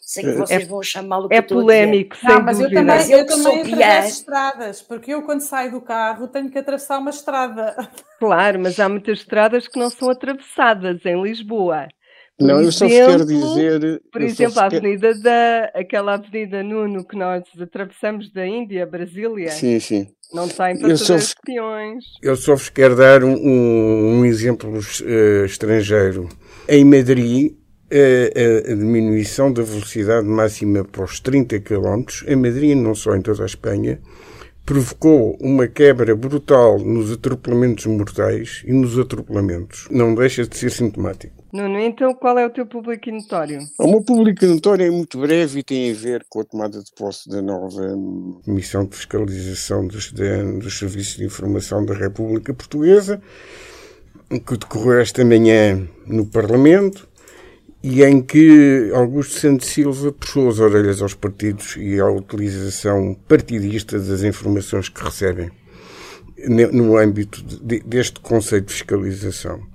Sei 0.00 0.24
que 0.24 0.30
é, 0.30 0.34
vocês 0.34 0.62
é, 0.62 0.66
vão 0.66 0.82
chamá-lo 0.82 1.28
É 1.30 1.42
polémico, 1.42 2.16
sem 2.16 2.28
não, 2.28 2.42
mas 2.42 2.58
dúvida. 2.58 2.80
eu 2.80 2.86
também, 2.86 2.96
mas 2.96 3.10
eu, 3.10 3.18
eu 3.18 3.26
também 3.26 3.60
atravesso 3.60 4.08
estradas, 4.08 4.82
porque 4.82 5.12
eu 5.12 5.22
quando 5.22 5.40
saio 5.40 5.72
do 5.72 5.80
carro 5.80 6.26
tenho 6.26 6.50
que 6.50 6.58
atravessar 6.58 6.98
uma 6.98 7.10
estrada. 7.10 7.76
Claro, 8.18 8.58
mas 8.60 8.80
há 8.80 8.88
muitas 8.88 9.18
estradas 9.18 9.68
que 9.68 9.78
não 9.78 9.90
são 9.90 10.08
atravessadas 10.08 11.04
em 11.04 11.20
Lisboa. 11.20 11.88
Por 12.36 12.48
não, 12.48 12.60
exemplo, 12.60 12.66
eu 12.66 12.72
só 12.72 12.88
quero 12.88 13.26
dizer. 13.26 14.02
Por 14.10 14.22
exemplo, 14.22 14.60
a 14.60 14.64
avenida 14.64 15.14
da. 15.20 15.70
aquela 15.74 16.14
avenida 16.14 16.64
Nuno 16.64 17.04
que 17.04 17.16
nós 17.16 17.44
atravessamos 17.60 18.32
da 18.32 18.44
Índia, 18.44 18.84
Brasília. 18.84 19.50
Sim, 19.52 19.78
sim. 19.78 20.08
Não 20.32 20.48
tem 20.48 20.76
para 20.76 20.96
fazer 20.96 21.12
vos, 21.12 21.34
peões. 21.44 22.04
Eu 22.20 22.34
só 22.34 22.56
vos 22.56 22.68
quero 22.68 22.96
dar 22.96 23.22
um, 23.22 23.34
um, 23.34 24.18
um 24.18 24.24
exemplo 24.24 24.68
uh, 24.70 25.44
estrangeiro. 25.44 26.28
Em 26.68 26.84
Madrid, 26.84 27.52
a, 27.92 28.72
a, 28.72 28.74
diminuição 28.74 29.52
da 29.52 29.62
velocidade 29.62 30.26
máxima 30.26 30.84
para 30.84 31.04
os 31.04 31.20
30 31.20 31.60
km, 31.60 32.04
em 32.26 32.34
Madrid, 32.34 32.76
não 32.76 32.96
só 32.96 33.14
em 33.14 33.22
toda 33.22 33.44
a 33.44 33.46
Espanha, 33.46 34.00
provocou 34.64 35.36
uma 35.40 35.68
quebra 35.68 36.16
brutal 36.16 36.80
nos 36.80 37.12
atropelamentos 37.12 37.86
mortais 37.86 38.62
e 38.66 38.72
nos 38.72 38.98
atropelamentos. 38.98 39.86
Não 39.90 40.16
deixa 40.16 40.44
de 40.44 40.56
ser 40.56 40.70
sintomático. 40.70 41.43
Nuno, 41.54 41.78
então 41.78 42.12
qual 42.12 42.36
é 42.36 42.44
o 42.44 42.50
teu 42.50 42.66
público 42.66 43.08
notório? 43.12 43.60
O 43.78 43.86
meu 43.86 44.02
público 44.02 44.44
notório 44.44 44.86
é 44.86 44.90
muito 44.90 45.20
breve 45.20 45.60
e 45.60 45.62
tem 45.62 45.88
a 45.88 45.94
ver 45.94 46.26
com 46.28 46.40
a 46.40 46.44
tomada 46.44 46.82
de 46.82 46.90
posse 46.90 47.28
da 47.28 47.40
nova 47.40 47.96
Comissão 48.44 48.84
de 48.84 48.96
Fiscalização 48.96 49.86
dos, 49.86 50.10
dos 50.10 50.76
Serviços 50.76 51.16
de 51.16 51.24
Informação 51.26 51.86
da 51.86 51.94
República 51.94 52.52
Portuguesa, 52.52 53.22
que 54.28 54.56
decorreu 54.56 54.98
esta 54.98 55.24
manhã 55.24 55.88
no 56.08 56.26
Parlamento 56.26 57.08
e 57.84 58.02
em 58.02 58.20
que 58.20 58.90
Augusto 58.92 59.38
Santos 59.38 59.68
Silva 59.68 60.10
puxou 60.10 60.48
as 60.48 60.58
orelhas 60.58 61.00
aos 61.00 61.14
partidos 61.14 61.76
e 61.76 62.00
à 62.00 62.10
utilização 62.10 63.16
partidista 63.28 63.96
das 64.00 64.24
informações 64.24 64.88
que 64.88 65.04
recebem 65.04 65.52
no 66.72 66.96
âmbito 66.96 67.44
deste 67.86 68.18
conceito 68.18 68.66
de 68.66 68.72
fiscalização. 68.72 69.72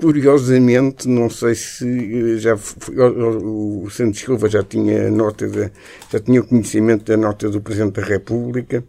Curiosamente, 0.00 1.08
não 1.08 1.30
sei 1.30 1.54
se 1.54 2.38
já 2.38 2.56
foi, 2.56 2.96
o 2.98 3.88
Santos 3.90 4.20
Silva 4.20 4.48
já 4.48 4.62
tinha 4.62 5.10
nota 5.10 5.48
de, 5.48 5.70
já 6.10 6.20
tinha 6.20 6.42
conhecimento 6.42 7.04
da 7.04 7.16
nota 7.16 7.48
do 7.48 7.60
Presidente 7.60 8.00
da 8.00 8.06
República 8.06 8.84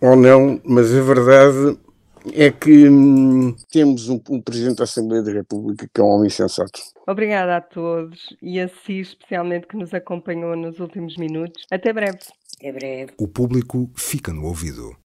ou 0.00 0.16
não, 0.16 0.60
mas 0.64 0.94
a 0.94 1.02
verdade 1.02 1.78
é 2.32 2.50
que 2.50 2.88
hum, 2.88 3.54
temos 3.70 4.08
um, 4.08 4.20
um, 4.30 4.40
Presidente 4.40 4.78
da 4.78 4.84
Assembleia 4.84 5.22
da 5.22 5.32
República 5.32 5.86
que 5.92 6.00
é 6.00 6.04
um 6.04 6.08
homem 6.08 6.30
sensato. 6.30 6.80
Obrigada 7.06 7.56
a 7.56 7.60
todos 7.60 8.34
e 8.40 8.60
a 8.60 8.68
si 8.68 9.00
especialmente 9.00 9.66
que 9.66 9.76
nos 9.76 9.92
acompanhou 9.92 10.56
nos 10.56 10.80
últimos 10.80 11.16
minutos. 11.16 11.64
Até 11.70 11.92
breve. 11.92 12.18
Até 12.58 12.72
breve. 12.72 13.12
O 13.18 13.28
público 13.28 13.90
fica 13.94 14.32
no 14.32 14.46
ouvido. 14.46 15.03